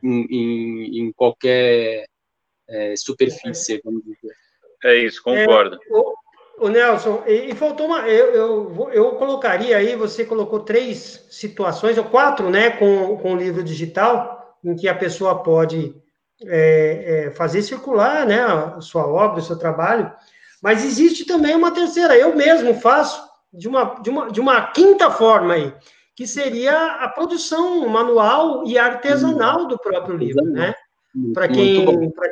em, 0.04 1.00
em, 1.00 1.12
qualquer 1.13 2.06
é, 2.68 2.96
superfície, 2.96 3.82
vamos 3.84 4.04
dizer. 4.04 4.36
É 4.84 4.96
isso, 4.98 5.24
concordo. 5.24 5.76
É, 5.76 5.94
o, 5.94 6.13
o, 6.60 6.70
Nelson, 6.70 7.24
e, 7.26 7.52
e, 7.52 7.56
faltou 7.56 7.86
uma. 7.88 8.08
Eu, 8.08 8.34
eu, 8.34 8.89
eu 8.92 9.12
colocaria 9.12 9.78
aí, 9.78 9.96
você 9.96 10.26
colocou 10.26 10.60
três 10.60 11.26
situações, 11.30 11.98
ou 11.98 12.04
quatro, 12.04 12.50
né, 12.50 12.72
com, 12.72 13.18
com 13.18 13.34
o 13.34 13.38
livro 13.38 13.63
digital, 13.63 14.58
em 14.63 14.76
que 14.76 14.88
a 14.88 14.96
pessoa 14.96 15.42
pode 15.42 15.96
é, 16.46 17.26
é, 17.28 17.32
fazer 17.32 17.62
circular 17.62 18.26
né, 18.26 18.42
a 18.42 18.82
sua 18.82 19.08
obra, 19.08 19.39
o 19.39 19.44
seu 19.44 19.58
trabalho. 19.58 20.12
Mas 20.62 20.84
existe 20.84 21.26
também 21.26 21.56
uma 21.56 21.72
terceira, 21.72 22.18
eu 22.18 22.36
mesmo 22.36 22.74
faço 22.76 23.22
de 23.54 23.68
uma, 23.68 24.00
de 24.02 24.10
uma, 24.10 24.32
de 24.32 24.39
uma 24.42 24.68
quinta 24.72 25.12
forma 25.12 25.54
aí, 25.54 25.74
que 26.15 26.28
seria 26.28 26.97
a 26.97 27.08
produção 27.10 27.88
manual 27.88 28.63
e 28.65 28.78
artesanal 28.78 29.67
do 29.67 29.78
próprio 29.78 30.15
livro, 30.15 30.45
né? 30.45 30.73
Para 31.34 31.47
quem, 31.47 31.86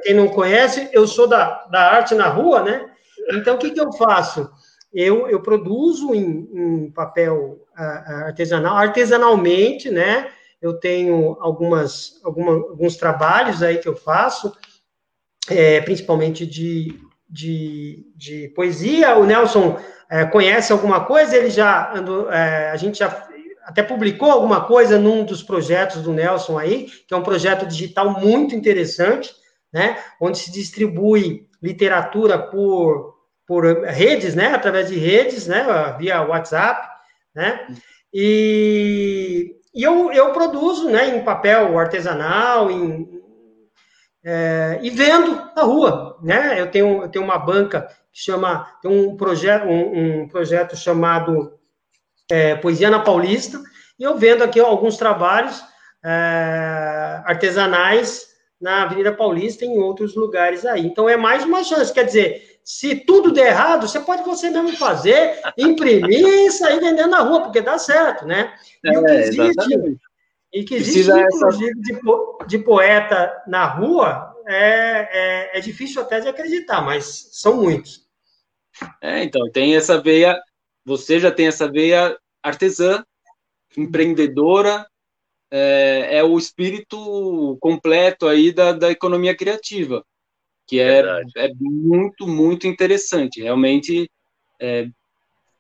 quem 0.04 0.14
não 0.14 0.28
conhece, 0.28 0.90
eu 0.92 1.08
sou 1.08 1.28
da, 1.28 1.66
da 1.72 1.92
arte 1.92 2.16
na 2.16 2.28
rua, 2.28 2.64
né? 2.64 2.90
Então, 3.34 3.56
o 3.56 3.58
que, 3.58 3.72
que 3.72 3.80
eu 3.80 3.92
faço? 3.94 4.50
Eu, 4.92 5.28
eu 5.30 5.42
produzo 5.42 6.14
em, 6.14 6.50
em 6.52 6.92
papel 6.92 7.66
artesanal, 7.76 8.76
artesanalmente, 8.76 9.90
né? 9.90 10.30
Eu 10.62 10.74
tenho 10.74 11.38
algumas, 11.40 12.20
alguma, 12.24 12.54
alguns 12.54 12.96
trabalhos 12.96 13.64
aí 13.64 13.78
que 13.78 13.88
eu 13.88 13.96
faço, 13.96 14.56
é, 15.50 15.82
principalmente 15.82 16.46
de, 16.46 17.00
de, 17.28 18.06
de 18.16 18.50
poesia. 18.50 19.16
O 19.18 19.26
Nelson 19.26 19.80
é, 20.10 20.26
conhece 20.26 20.72
alguma 20.72 21.06
coisa, 21.06 21.36
ele 21.36 21.50
já 21.50 21.94
andou, 21.96 22.32
é, 22.32 22.70
a 22.70 22.78
gente 22.78 23.00
já 23.00 23.10
até 23.64 23.84
publicou 23.84 24.32
alguma 24.32 24.66
coisa 24.66 24.98
num 24.98 25.24
dos 25.24 25.44
projetos 25.44 26.02
do 26.02 26.14
Nelson 26.14 26.58
aí, 26.58 26.88
que 27.08 27.14
é 27.14 27.18
um 27.18 27.24
projeto 27.24 27.66
digital 27.66 28.20
muito 28.20 28.56
interessante, 28.56 29.34
né, 29.72 29.98
onde 30.20 30.38
se 30.38 30.52
distribui 30.52 31.48
literatura 31.62 32.38
por, 32.38 33.16
por 33.46 33.64
redes, 33.84 34.36
né, 34.36 34.48
através 34.48 34.90
de 34.90 34.98
redes, 34.98 35.48
né, 35.48 35.64
via 35.98 36.24
WhatsApp, 36.24 36.88
né, 37.34 37.68
e, 38.14 39.56
e 39.74 39.84
eu, 39.84 40.12
eu 40.12 40.34
produzo, 40.34 40.90
né, 40.90 41.16
em 41.16 41.24
papel 41.24 41.78
artesanal, 41.78 42.70
em, 42.70 43.22
é, 44.24 44.80
e 44.84 44.90
vendo 44.90 45.36
na 45.56 45.64
rua, 45.64 46.18
né? 46.22 46.62
Eu 46.62 46.70
tenho, 46.70 47.02
eu 47.02 47.10
tenho 47.10 47.26
uma 47.26 47.40
banca 47.40 47.88
que 48.14 48.20
chama, 48.20 48.68
tem 48.82 48.92
um 48.92 49.18
projeto, 49.18 49.66
um, 49.66 50.22
um 50.22 50.28
projeto 50.28 50.76
chamado 50.76 51.60
é, 52.30 52.56
Poesia 52.56 52.90
na 52.90 53.00
Paulista, 53.00 53.62
e 54.00 54.04
eu 54.04 54.18
vendo 54.18 54.44
aqui 54.44 54.60
alguns 54.60 54.98
trabalhos 54.98 55.62
é, 56.04 57.22
artesanais 57.26 58.28
na 58.60 58.84
Avenida 58.84 59.12
Paulista 59.12 59.66
e 59.66 59.68
em 59.68 59.80
outros 59.80 60.16
lugares 60.16 60.66
aí. 60.66 60.86
Então 60.86 61.10
é 61.10 61.18
mais 61.18 61.44
uma 61.44 61.64
chance, 61.64 61.94
quer 61.94 62.06
dizer, 62.06 62.60
se 62.64 62.96
tudo 62.96 63.32
der 63.32 63.48
errado, 63.48 63.88
você 63.88 64.00
pode 64.00 64.24
você 64.24 64.50
mesmo 64.50 64.78
fazer, 64.78 65.40
imprimir 65.58 66.26
e 66.26 66.52
sair 66.52 66.80
vendendo 66.80 67.10
na 67.10 67.22
rua, 67.22 67.42
porque 67.42 67.62
dá 67.62 67.78
certo, 67.78 68.26
né? 68.26 68.54
E 68.84 68.98
o 68.98 69.04
que 69.04 69.12
é, 69.12 69.20
existe, 69.22 70.00
e 70.54 70.64
que 70.64 70.76
existe, 70.76 71.12
inclusive, 71.12 71.74
de, 71.82 72.00
de, 72.48 72.58
poeta 72.60 73.32
na 73.48 73.66
rua, 73.66 74.36
é, 74.48 75.54
é, 75.54 75.58
é, 75.58 75.60
difícil 75.62 76.02
até 76.02 76.20
de 76.20 76.28
acreditar, 76.28 76.82
mas 76.82 77.30
são 77.32 77.56
muitos. 77.56 78.02
É, 79.02 79.24
então, 79.24 79.50
tem 79.52 79.76
essa 79.76 80.02
veia, 80.02 80.40
você 80.86 81.20
já 81.20 81.32
tem 81.32 81.48
essa 81.48 81.72
veia 81.72 82.18
artesã, 82.44 83.04
empreendedora, 83.78 84.86
é, 85.50 86.18
é 86.18 86.24
o 86.24 86.38
espírito 86.38 87.58
completo 87.60 88.28
aí 88.28 88.52
da, 88.52 88.72
da 88.72 88.90
economia 88.90 89.36
criativa, 89.36 90.04
que 90.68 90.80
é, 90.80 91.04
é 91.38 91.52
muito, 91.60 92.28
muito 92.28 92.68
interessante, 92.68 93.42
realmente 93.42 94.10
é, 94.60 94.88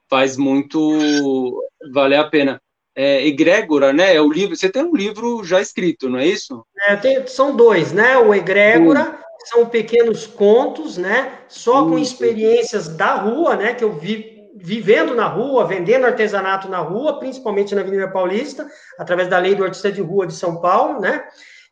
faz 0.09 0.37
muito 0.37 1.63
valer 1.93 2.19
a 2.19 2.27
pena 2.27 2.61
é, 2.95 3.25
Egrégora, 3.25 3.93
né? 3.93 4.15
É 4.15 4.21
o 4.21 4.31
livro. 4.31 4.55
Você 4.55 4.69
tem 4.69 4.83
um 4.83 4.95
livro 4.95 5.43
já 5.43 5.61
escrito, 5.61 6.09
não 6.09 6.19
é 6.19 6.27
isso? 6.27 6.65
É, 6.81 6.95
tem, 6.95 7.25
são 7.27 7.55
dois, 7.55 7.91
né? 7.93 8.17
O 8.17 8.33
Egrégora 8.33 9.19
são 9.45 9.65
pequenos 9.65 10.27
contos, 10.27 10.97
né? 10.97 11.39
Só 11.47 11.85
com 11.85 11.97
experiências 11.97 12.87
da 12.89 13.15
rua, 13.15 13.55
né? 13.55 13.73
Que 13.73 13.83
eu 13.83 13.93
vi 13.93 14.30
vivendo 14.55 15.15
na 15.15 15.27
rua, 15.27 15.65
vendendo 15.65 16.05
artesanato 16.05 16.67
na 16.67 16.79
rua, 16.79 17.19
principalmente 17.19 17.73
na 17.73 17.81
Avenida 17.81 18.09
Paulista, 18.09 18.67
através 18.97 19.27
da 19.27 19.37
lei 19.37 19.55
do 19.55 19.63
artista 19.63 19.91
de 19.91 20.01
rua 20.01 20.27
de 20.27 20.33
São 20.33 20.59
Paulo, 20.59 20.99
né? 20.99 21.23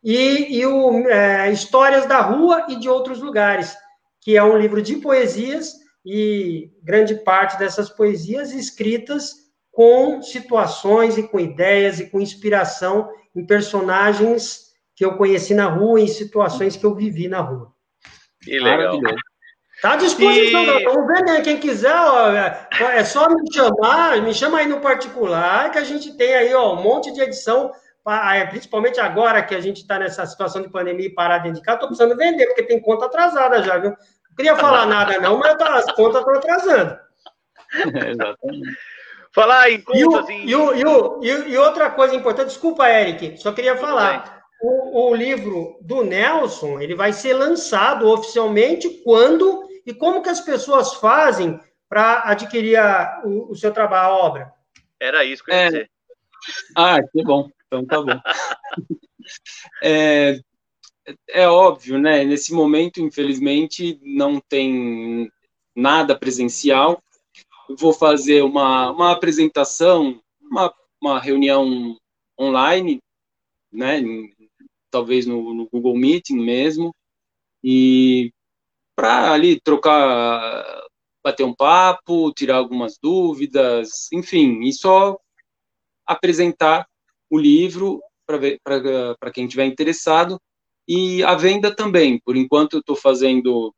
E, 0.04 0.60
e 0.60 0.66
o 0.66 1.08
é, 1.10 1.52
Histórias 1.52 2.06
da 2.06 2.22
Rua 2.22 2.68
e 2.70 2.78
de 2.78 2.88
Outros 2.88 3.20
Lugares, 3.22 3.76
que 4.22 4.38
é 4.38 4.44
um 4.44 4.58
livro 4.58 4.82
de 4.82 4.96
poesias 4.98 5.74
e 6.06 6.72
grande 6.82 7.16
parte 7.16 7.60
dessas 7.60 7.90
poesias 7.90 8.54
escritas 8.54 9.36
com 9.72 10.22
situações 10.22 11.18
e 11.18 11.24
com 11.24 11.40
ideias 11.40 12.00
e 12.00 12.10
com 12.10 12.22
inspiração 12.22 13.10
em 13.36 13.46
personagens 13.46 14.70
que 14.96 15.06
eu 15.06 15.16
conheci 15.16 15.54
na 15.54 15.68
rua, 15.68 16.02
em 16.02 16.08
situações 16.08 16.76
que 16.76 16.86
eu 16.86 16.96
vivi 16.96 17.28
na 17.28 17.42
rua. 17.42 17.72
Que 18.42 18.60
legal. 18.60 19.00
Tá 19.82 19.94
à 19.94 19.96
disposição, 19.96 20.64
e... 20.64 20.84
vamos 20.84 21.08
ver, 21.08 21.24
né? 21.24 21.42
Quem 21.42 21.58
quiser, 21.58 21.96
ó, 21.96 22.30
é 22.32 23.04
só 23.06 23.30
me 23.30 23.54
chamar, 23.54 24.22
me 24.22 24.34
chama 24.34 24.60
aí 24.60 24.68
no 24.68 24.82
particular, 24.82 25.72
que 25.72 25.78
a 25.78 25.84
gente 25.84 26.16
tem 26.18 26.34
aí 26.36 26.54
ó, 26.54 26.74
um 26.74 26.82
monte 26.82 27.14
de 27.14 27.22
edição, 27.22 27.72
é, 28.34 28.46
principalmente 28.46 29.00
agora 29.00 29.42
que 29.42 29.56
a 29.56 29.62
gente 29.62 29.82
está 29.82 29.98
nessa 29.98 30.26
situação 30.26 30.62
de 30.62 30.70
pandemia 30.70 31.06
e 31.06 31.14
parar 31.14 31.38
dentro 31.38 31.60
de 31.60 31.66
casa, 31.66 31.78
estou 31.78 31.90
precisando 31.90 32.18
vender, 32.18 32.46
porque 32.48 32.64
tem 32.64 32.82
conta 32.82 33.06
atrasada 33.06 33.64
já, 33.64 33.78
viu? 33.78 33.92
Não 33.92 34.36
queria 34.36 34.56
falar 34.58 34.86
nada, 34.86 35.20
não, 35.20 35.38
mas 35.38 35.56
as 35.62 35.92
contas 35.94 36.22
estão 36.22 36.36
atrasando. 36.36 37.00
É, 37.96 38.12
exatamente. 38.12 38.78
Falar 39.32 39.72
em 39.72 39.82
contas... 39.82 40.28
E, 40.30 40.56
o, 40.56 40.74
e, 40.74 40.86
o, 40.86 41.20
e, 41.24 41.52
e, 41.52 41.58
outra 41.58 41.90
coisa 41.90 42.16
importante, 42.16 42.48
desculpa, 42.48 42.90
Eric, 42.90 43.38
só 43.38 43.52
queria 43.54 43.78
falar. 43.78 44.44
O, 44.62 45.12
o, 45.12 45.16
livro 45.16 45.78
do 45.82 46.04
Nelson, 46.04 46.82
ele 46.82 46.96
vai 46.96 47.14
ser 47.14 47.34
lançado 47.34 48.10
oficialmente 48.10 48.90
quando 49.06 49.69
e 49.90 49.94
como 49.96 50.22
que 50.22 50.30
as 50.30 50.40
pessoas 50.40 50.94
fazem 50.94 51.60
para 51.90 52.22
adquirir 52.30 52.78
a, 52.78 53.24
o, 53.26 53.52
o, 53.52 53.56
seu 53.56 53.74
trabalho, 53.74 54.14
a 54.14 54.18
obra? 54.18 54.54
Era 55.00 55.26
isso 55.26 55.44
que 55.44 55.50
eu 55.50 55.56
ia 55.56 55.62
é... 55.62 55.66
dizer. 55.66 55.92
Ah, 56.78 57.00
que 57.02 57.24
bom. 57.24 57.50
Então 57.66 57.84
tá 57.88 58.00
bom. 58.00 58.22
é, 59.82 60.40
é 61.28 61.48
óbvio, 61.48 61.98
né? 61.98 62.24
Nesse 62.24 62.54
momento, 62.54 63.02
infelizmente, 63.02 64.00
não 64.04 64.40
tem 64.40 65.32
nada 65.76 66.16
presencial, 66.16 67.02
vou 67.76 67.92
fazer 67.92 68.44
uma, 68.44 68.92
uma 68.92 69.12
apresentação, 69.12 70.22
uma, 70.40 70.72
uma 71.02 71.20
reunião 71.20 71.98
online, 72.40 73.00
né, 73.72 74.04
talvez 74.92 75.26
no, 75.26 75.52
no 75.54 75.68
Google 75.68 75.96
Meeting 75.98 76.38
mesmo, 76.38 76.94
e 77.64 78.32
para 79.00 79.32
ali 79.32 79.62
trocar, 79.62 80.66
bater 81.24 81.46
um 81.46 81.56
papo, 81.56 82.34
tirar 82.34 82.58
algumas 82.58 82.98
dúvidas, 83.02 84.12
enfim, 84.12 84.60
e 84.64 84.74
só 84.74 85.18
apresentar 86.06 86.86
o 87.30 87.38
livro 87.38 88.02
para 88.28 89.32
quem 89.32 89.46
estiver 89.46 89.68
interessado, 89.68 90.38
e 90.86 91.24
a 91.24 91.34
venda 91.34 91.74
também. 91.74 92.20
Por 92.20 92.36
enquanto, 92.36 92.74
eu 92.74 92.80
estou 92.82 92.94
fazendo 92.94 93.74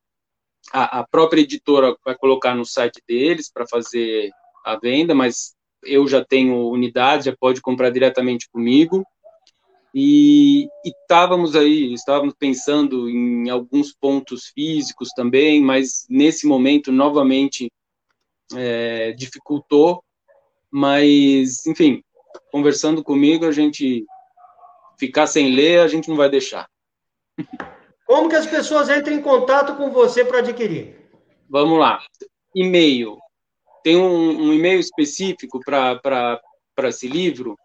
a, 0.74 1.02
a 1.02 1.08
própria 1.08 1.42
editora 1.42 1.96
vai 2.04 2.18
colocar 2.18 2.56
no 2.56 2.66
site 2.66 3.00
deles 3.08 3.48
para 3.48 3.68
fazer 3.68 4.32
a 4.66 4.76
venda, 4.76 5.14
mas 5.14 5.54
eu 5.84 6.08
já 6.08 6.26
tenho 6.26 6.68
unidade, 6.68 7.26
já 7.26 7.38
pode 7.40 7.62
comprar 7.62 7.92
diretamente 7.92 8.50
comigo. 8.50 9.06
E 9.94 10.68
estávamos 10.86 11.56
aí, 11.56 11.94
estávamos 11.94 12.34
pensando 12.39 13.10
em 13.10 13.50
alguns 13.50 13.94
pontos 13.94 14.46
físicos 14.48 15.10
também, 15.10 15.62
mas 15.62 16.06
nesse 16.10 16.48
momento, 16.48 16.92
novamente, 16.92 17.70
é, 18.56 19.12
dificultou 19.12 20.02
mas, 20.72 21.66
enfim, 21.68 22.02
conversando 22.50 23.04
comigo, 23.04 23.46
a 23.46 23.52
gente 23.52 24.06
ficar 24.98 25.28
sem 25.28 25.54
ler, 25.54 25.82
a 25.82 25.88
gente 25.88 26.08
não 26.08 26.16
vai 26.16 26.30
deixar. 26.30 26.66
Como 28.08 28.30
que 28.30 28.36
as 28.36 28.48
pessoas 28.48 28.89
entram 28.89 29.14
em 29.14 29.22
contato 29.22 29.76
com 29.76 29.92
você 29.92 30.24
para 30.24 30.39
adquirir? 30.39 30.96
Vamos 31.50 31.78
lá. 31.78 32.02
E-mail. 32.56 33.18
Tem 33.84 33.98
um, 33.98 34.48
um 34.48 34.54
e-mail 34.54 34.80
específico 34.80 35.60
para 35.60 36.39
esse 36.84 37.08
livro, 37.08 37.58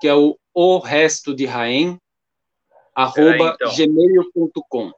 que 0.00 0.06
é 0.06 0.14
o 0.14 0.36
o 0.54 0.78
resto 0.78 1.34
de 1.34 1.46
Raem, 1.46 1.98
arroba 2.94 3.54
então. 3.54 3.74
gmail.com. 3.74 4.92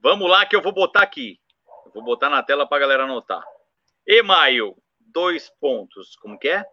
Vamos 0.00 0.30
lá 0.30 0.46
que 0.46 0.54
eu 0.54 0.62
vou 0.62 0.72
botar 0.72 1.02
aqui. 1.02 1.40
Eu 1.86 1.92
vou 1.92 2.04
botar 2.04 2.28
na 2.28 2.42
tela 2.42 2.66
para 2.66 2.76
a 2.76 2.80
galera 2.80 3.04
anotar. 3.04 3.44
E-mail, 4.06 4.76
dois 5.00 5.50
pontos. 5.60 6.16
Como 6.16 6.38
que 6.38 6.48
é? 6.48 6.64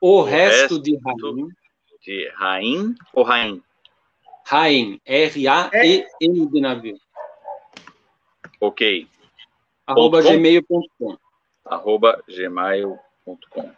O, 0.00 0.20
o 0.20 0.22
resto, 0.22 0.74
resto, 0.74 0.82
de 0.82 0.96
Raim. 0.98 1.48
De 2.02 2.28
Raim 2.30 2.94
ou 3.12 3.24
Raim? 3.24 3.62
Raim. 4.44 5.00
R-A-E-M 5.04 6.46
de 6.46 6.60
navio. 6.60 6.98
Ok. 8.60 9.08
Arroba 9.86 10.22
gmail.com. 10.22 11.18
Arroba 11.64 12.22
gmail.com. 12.28 13.72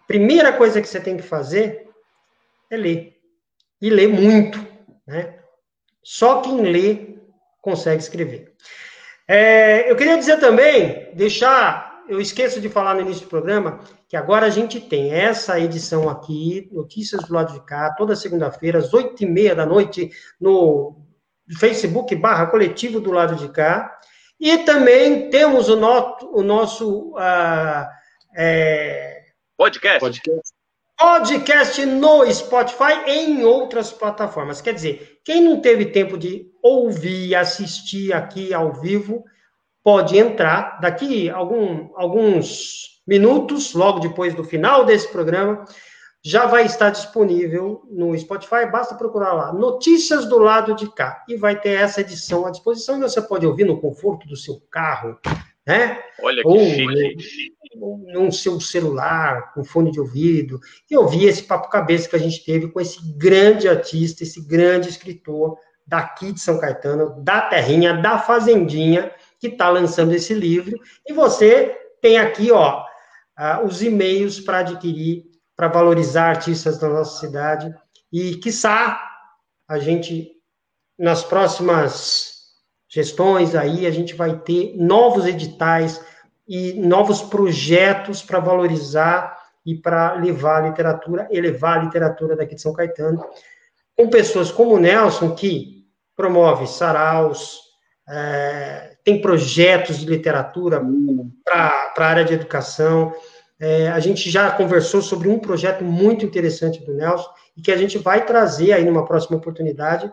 primeira 0.07 0.53
coisa 0.53 0.81
que 0.81 0.87
você 0.87 0.99
tem 0.99 1.17
que 1.17 1.23
fazer 1.23 1.87
é 2.69 2.77
ler. 2.77 3.17
E 3.81 3.89
ler 3.89 4.09
muito, 4.09 4.63
né? 5.07 5.39
Só 6.03 6.41
quem 6.41 6.61
lê 6.61 7.15
consegue 7.61 8.01
escrever. 8.01 8.53
É, 9.31 9.91
eu 9.91 9.95
queria 9.95 10.17
dizer 10.17 10.39
também, 10.39 11.07
deixar, 11.13 12.03
eu 12.09 12.19
esqueço 12.19 12.59
de 12.59 12.67
falar 12.67 12.95
no 12.95 13.01
início 13.01 13.25
do 13.25 13.29
programa, 13.29 13.79
que 14.07 14.17
agora 14.17 14.47
a 14.47 14.49
gente 14.49 14.81
tem 14.81 15.13
essa 15.13 15.59
edição 15.59 16.09
aqui, 16.09 16.67
Notícias 16.71 17.21
do 17.25 17.33
Lado 17.35 17.53
de 17.53 17.63
Cá, 17.63 17.93
toda 17.95 18.15
segunda-feira, 18.15 18.79
às 18.79 18.91
oito 18.91 19.23
e 19.23 19.27
meia 19.27 19.53
da 19.53 19.67
noite, 19.67 20.09
no 20.41 21.05
Facebook 21.59 22.15
barra 22.15 22.47
Coletivo 22.47 22.99
do 22.99 23.11
Lado 23.11 23.35
de 23.35 23.49
Cá. 23.49 23.99
E 24.39 24.57
também 24.59 25.29
temos 25.29 25.69
o, 25.69 25.75
no, 25.75 26.17
o 26.31 26.41
nosso 26.41 27.11
uh, 27.11 27.87
é, 28.35 29.25
podcast. 29.55 29.99
podcast. 29.99 30.53
Podcast 30.97 31.85
no 31.85 32.33
Spotify 32.33 33.03
e 33.05 33.11
em 33.11 33.43
outras 33.43 33.91
plataformas. 33.91 34.59
Quer 34.59 34.73
dizer, 34.73 35.19
quem 35.23 35.43
não 35.43 35.61
teve 35.61 35.85
tempo 35.85 36.17
de 36.17 36.48
ouvir, 36.61 37.35
assistir 37.35 38.13
aqui 38.13 38.53
ao 38.53 38.73
vivo, 38.73 39.23
pode 39.83 40.17
entrar 40.17 40.79
daqui 40.81 41.29
algum, 41.29 41.89
alguns 41.95 43.01
minutos, 43.07 43.73
logo 43.73 43.99
depois 43.99 44.33
do 44.35 44.43
final 44.43 44.85
desse 44.85 45.07
programa, 45.07 45.65
já 46.21 46.45
vai 46.45 46.65
estar 46.65 46.89
disponível 46.89 47.81
no 47.89 48.17
Spotify, 48.17 48.69
basta 48.69 48.93
procurar 48.93 49.33
lá, 49.33 49.53
Notícias 49.53 50.25
do 50.25 50.37
Lado 50.37 50.75
de 50.75 50.93
Cá, 50.93 51.23
e 51.27 51.35
vai 51.37 51.59
ter 51.59 51.79
essa 51.79 52.01
edição 52.01 52.45
à 52.45 52.51
disposição, 52.51 52.97
e 52.97 53.01
você 53.01 53.21
pode 53.21 53.47
ouvir 53.47 53.63
no 53.63 53.79
conforto 53.79 54.27
do 54.27 54.35
seu 54.35 54.61
carro, 54.69 55.17
né? 55.65 55.97
Olha 56.21 56.41
que 56.41 56.47
Ou, 56.47 56.59
chique. 56.59 57.49
No 58.13 58.31
seu 58.31 58.59
celular, 58.59 59.53
com 59.53 59.63
fone 59.63 59.91
de 59.91 59.99
ouvido, 59.99 60.59
e 60.89 60.97
ouvir 60.97 61.25
esse 61.25 61.43
papo 61.43 61.69
cabeça 61.69 62.09
que 62.09 62.15
a 62.15 62.19
gente 62.19 62.43
teve 62.43 62.67
com 62.67 62.81
esse 62.81 62.99
grande 63.17 63.69
artista, 63.69 64.23
esse 64.23 64.45
grande 64.45 64.89
escritor, 64.89 65.57
daqui 65.89 66.31
de 66.31 66.39
São 66.39 66.59
Caetano, 66.59 67.21
da 67.23 67.41
terrinha, 67.41 67.95
da 67.95 68.19
fazendinha, 68.19 69.11
que 69.39 69.47
está 69.47 69.69
lançando 69.69 70.13
esse 70.13 70.33
livro. 70.33 70.79
E 71.05 71.11
você 71.11 71.75
tem 71.99 72.17
aqui, 72.17 72.51
ó, 72.51 72.85
os 73.65 73.81
e-mails 73.81 74.39
para 74.39 74.59
adquirir, 74.59 75.25
para 75.55 75.67
valorizar 75.67 76.29
artistas 76.29 76.77
da 76.77 76.87
nossa 76.87 77.19
cidade. 77.19 77.73
E, 78.13 78.35
quiçá, 78.35 79.01
a 79.67 79.79
gente, 79.79 80.31
nas 80.97 81.23
próximas 81.23 82.37
gestões 82.87 83.55
aí, 83.55 83.85
a 83.85 83.91
gente 83.91 84.13
vai 84.13 84.37
ter 84.39 84.75
novos 84.77 85.25
editais 85.25 86.03
e 86.47 86.73
novos 86.73 87.21
projetos 87.21 88.21
para 88.21 88.39
valorizar 88.39 89.37
e 89.65 89.75
para 89.75 90.13
levar 90.13 90.63
a 90.63 90.67
literatura, 90.69 91.27
elevar 91.31 91.79
a 91.79 91.83
literatura 91.83 92.35
daqui 92.35 92.55
de 92.55 92.61
São 92.61 92.73
Caetano, 92.73 93.23
com 93.95 94.09
pessoas 94.09 94.51
como 94.51 94.75
o 94.75 94.79
Nelson, 94.79 95.35
que 95.35 95.78
promove 96.19 96.67
saraus, 96.67 97.61
é, 98.09 98.97
tem 99.05 99.21
projetos 99.21 99.99
de 99.99 100.05
literatura 100.05 100.85
para 101.45 101.93
a 101.97 102.03
área 102.03 102.25
de 102.25 102.33
educação. 102.33 103.13
É, 103.57 103.87
a 103.87 104.01
gente 104.01 104.29
já 104.29 104.51
conversou 104.51 105.01
sobre 105.01 105.29
um 105.29 105.39
projeto 105.39 105.81
muito 105.81 106.25
interessante 106.25 106.83
do 106.85 106.93
Nelson 106.93 107.29
e 107.55 107.61
que 107.61 107.71
a 107.71 107.77
gente 107.77 107.97
vai 107.97 108.25
trazer 108.25 108.73
aí 108.73 108.83
numa 108.83 109.05
próxima 109.05 109.37
oportunidade 109.37 110.11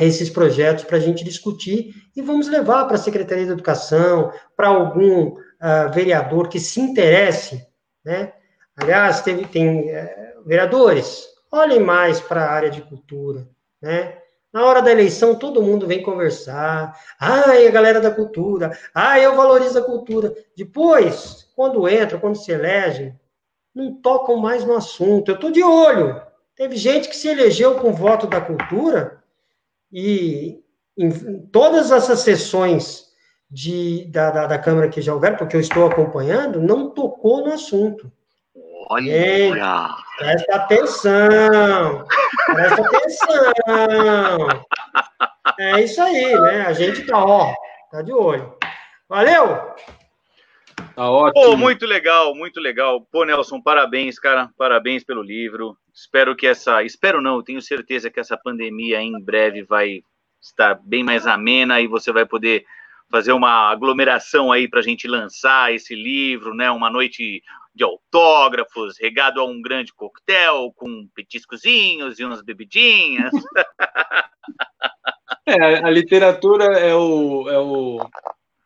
esses 0.00 0.30
projetos 0.30 0.84
para 0.84 0.96
a 0.96 1.00
gente 1.00 1.22
discutir 1.22 1.94
e 2.16 2.22
vamos 2.22 2.48
levar 2.48 2.86
para 2.86 2.94
a 2.94 2.98
Secretaria 2.98 3.44
de 3.44 3.52
Educação, 3.52 4.32
para 4.56 4.68
algum 4.68 5.26
uh, 5.26 5.92
vereador 5.92 6.48
que 6.48 6.58
se 6.58 6.80
interesse, 6.80 7.62
né? 8.02 8.32
Aliás, 8.74 9.20
teve, 9.20 9.44
tem 9.44 9.90
uh, 9.90 10.42
vereadores, 10.46 11.26
olhem 11.50 11.80
mais 11.80 12.18
para 12.18 12.46
a 12.46 12.50
área 12.50 12.70
de 12.70 12.80
cultura, 12.80 13.46
né? 13.82 14.21
Na 14.52 14.66
hora 14.66 14.82
da 14.82 14.90
eleição, 14.90 15.34
todo 15.34 15.62
mundo 15.62 15.86
vem 15.86 16.02
conversar. 16.02 16.98
Ai, 17.18 17.66
a 17.66 17.70
galera 17.70 18.00
da 18.00 18.10
cultura. 18.10 18.76
Ai, 18.94 19.24
eu 19.24 19.34
valorizo 19.34 19.78
a 19.78 19.82
cultura. 19.82 20.34
Depois, 20.56 21.50
quando 21.56 21.88
entra, 21.88 22.18
quando 22.18 22.36
se 22.36 22.52
elege, 22.52 23.14
não 23.74 23.94
tocam 23.94 24.36
mais 24.36 24.64
no 24.64 24.74
assunto. 24.74 25.30
Eu 25.30 25.36
estou 25.36 25.50
de 25.50 25.62
olho. 25.62 26.20
Teve 26.54 26.76
gente 26.76 27.08
que 27.08 27.16
se 27.16 27.28
elegeu 27.28 27.76
com 27.76 27.94
voto 27.94 28.26
da 28.26 28.40
cultura 28.40 29.22
e 29.90 30.62
em 30.98 31.46
todas 31.46 31.90
essas 31.90 32.20
sessões 32.20 33.06
de, 33.50 34.04
da, 34.06 34.30
da, 34.30 34.46
da 34.46 34.58
Câmara 34.58 34.88
que 34.88 35.00
já 35.00 35.14
houver, 35.14 35.36
porque 35.36 35.56
eu 35.56 35.60
estou 35.60 35.86
acompanhando, 35.86 36.60
não 36.60 36.90
tocou 36.90 37.44
no 37.44 37.52
assunto. 37.52 38.12
Olha! 38.88 39.96
presta 40.18 40.56
atenção! 40.56 42.04
Presta 42.46 42.82
atenção! 42.82 44.48
É 45.58 45.80
isso 45.82 46.00
aí, 46.02 46.38
né? 46.40 46.66
A 46.66 46.72
gente 46.72 47.04
tá, 47.04 47.24
ó, 47.24 47.54
tá 47.90 48.02
de 48.02 48.12
olho. 48.12 48.54
Valeu! 49.08 49.74
Tá 50.94 51.10
ótimo. 51.10 51.44
Pô, 51.44 51.56
muito 51.56 51.86
legal, 51.86 52.34
muito 52.34 52.60
legal. 52.60 53.00
Pô, 53.10 53.24
Nelson, 53.24 53.60
parabéns, 53.60 54.18
cara. 54.18 54.50
Parabéns 54.58 55.04
pelo 55.04 55.22
livro. 55.22 55.76
Espero 55.92 56.34
que 56.36 56.46
essa. 56.46 56.82
Espero 56.82 57.20
não, 57.20 57.42
tenho 57.42 57.62
certeza 57.62 58.10
que 58.10 58.20
essa 58.20 58.36
pandemia 58.36 59.00
em 59.00 59.18
breve 59.20 59.62
vai 59.62 60.02
estar 60.40 60.78
bem 60.82 61.04
mais 61.04 61.26
amena 61.26 61.80
e 61.80 61.86
você 61.86 62.12
vai 62.12 62.26
poder 62.26 62.64
fazer 63.10 63.32
uma 63.32 63.70
aglomeração 63.70 64.50
aí 64.50 64.68
para 64.68 64.80
a 64.80 64.82
gente 64.82 65.06
lançar 65.06 65.72
esse 65.72 65.94
livro, 65.94 66.54
né? 66.54 66.70
Uma 66.70 66.90
noite 66.90 67.42
de 67.74 67.84
autógrafos, 67.84 68.96
regado 69.00 69.40
a 69.40 69.44
um 69.44 69.60
grande 69.62 69.92
coquetel 69.94 70.72
com 70.76 71.08
petiscozinhos 71.14 72.18
e 72.18 72.24
umas 72.24 72.42
bebidinhas. 72.42 73.32
É, 75.44 75.84
a 75.84 75.90
literatura 75.90 76.78
é, 76.78 76.94
o, 76.94 77.48
é 77.48 77.58
o, 77.58 78.08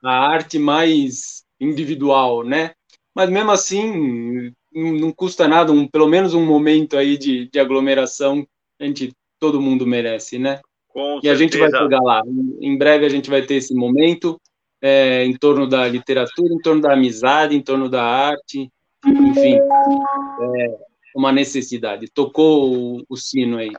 a 0.04 0.12
arte 0.12 0.58
mais 0.58 1.42
individual, 1.58 2.44
né? 2.44 2.72
Mas 3.14 3.30
mesmo 3.30 3.50
assim, 3.50 4.52
não 4.72 5.10
custa 5.10 5.48
nada, 5.48 5.72
um, 5.72 5.88
pelo 5.88 6.06
menos 6.06 6.34
um 6.34 6.44
momento 6.44 6.98
aí 6.98 7.16
de, 7.16 7.48
de 7.48 7.58
aglomeração, 7.58 8.46
a 8.78 8.84
gente, 8.84 9.12
todo 9.40 9.60
mundo 9.60 9.86
merece, 9.86 10.38
né? 10.38 10.60
Com 10.88 11.18
e 11.22 11.30
a 11.30 11.34
gente 11.34 11.56
vai 11.56 11.70
chegar 11.70 12.02
lá. 12.02 12.22
Em 12.60 12.76
breve 12.76 13.06
a 13.06 13.08
gente 13.08 13.30
vai 13.30 13.40
ter 13.40 13.54
esse 13.54 13.74
momento 13.74 14.38
é, 14.82 15.24
em 15.24 15.34
torno 15.34 15.66
da 15.66 15.88
literatura, 15.88 16.52
em 16.52 16.58
torno 16.58 16.82
da 16.82 16.92
amizade, 16.92 17.56
em 17.56 17.62
torno 17.62 17.88
da 17.88 18.04
arte, 18.04 18.70
enfim. 19.06 19.58
É, 19.58 20.78
uma 21.16 21.32
necessidade. 21.32 22.10
Tocou 22.10 22.98
o, 22.98 23.04
o 23.08 23.16
sino 23.16 23.56
aí. 23.56 23.70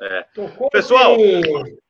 É. 0.00 0.24
Pessoal, 0.72 1.16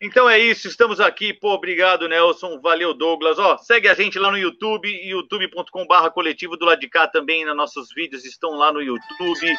então 0.01 0.29
é 0.29 0.37
isso. 0.37 0.67
Estamos 0.67 0.99
aqui. 1.01 1.33
Pô, 1.33 1.53
obrigado, 1.53 2.09
Nelson. 2.09 2.61
Valeu, 2.61 2.93
Douglas. 2.93 3.39
Ó, 3.39 3.57
segue 3.59 3.89
a 3.89 3.95
gente 3.95 4.19
lá 4.19 4.33
no 4.33 4.37
YouTube, 4.37 4.89
youtube.com/barra 4.89 6.11
coletivo 6.11 6.57
do 6.57 6.65
lado 6.65 6.81
de 6.81 6.89
cá 6.89 7.07
também. 7.07 7.45
Nos 7.45 7.57
nossos 7.57 7.89
vídeos 7.95 8.25
estão 8.25 8.51
lá 8.51 8.73
no 8.73 8.83
YouTube. 8.83 9.55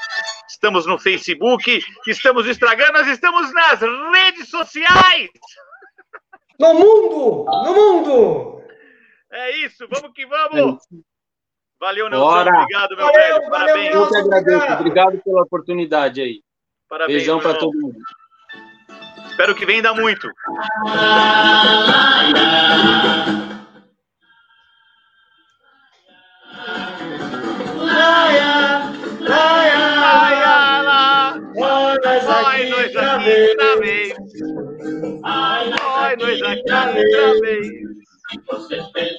Estamos 0.50 0.86
no 0.86 1.00
Facebook. 1.00 1.82
Estamos 2.06 2.44
no 2.44 2.52
Instagram. 2.52 2.92
Nós 2.92 3.08
estamos 3.08 3.54
nas 3.54 3.80
redes 3.80 4.50
sociais. 4.50 5.30
No 6.60 6.74
mundo! 6.74 7.46
No 7.46 7.74
mundo! 7.74 8.62
É 9.32 9.58
isso. 9.60 9.88
Vamos 9.90 10.12
que 10.14 10.26
vamos. 10.26 10.84
É 10.92 11.17
Valeu, 11.80 12.10
Nelson. 12.10 12.26
Bora. 12.26 12.62
Obrigado, 12.62 12.98
meu 12.98 13.06
valeu, 13.06 13.22
velho. 13.22 13.50
Parabéns. 13.50 13.96
Eu 13.96 14.10
que 14.10 14.18
agradeço. 14.18 14.74
Obrigado 14.74 15.22
pela 15.24 15.42
oportunidade 15.44 16.22
aí. 16.22 16.42
Parabéns. 16.90 17.18
Beijão 17.18 17.40
para 17.40 17.54
todo 17.54 17.74
mundo. 17.80 17.98
Espero 19.30 19.54
que 19.54 19.66
venha 19.66 19.94
muito. 19.94 20.28
Ai, 32.40 32.66
nós 32.70 32.96
aqui 32.96 33.42
outra 33.42 33.80
vez. 33.80 34.16
Ai, 35.24 35.70
nós 36.16 36.42
aqui 36.42 36.60
outra 36.60 37.40
vez. 37.42 37.88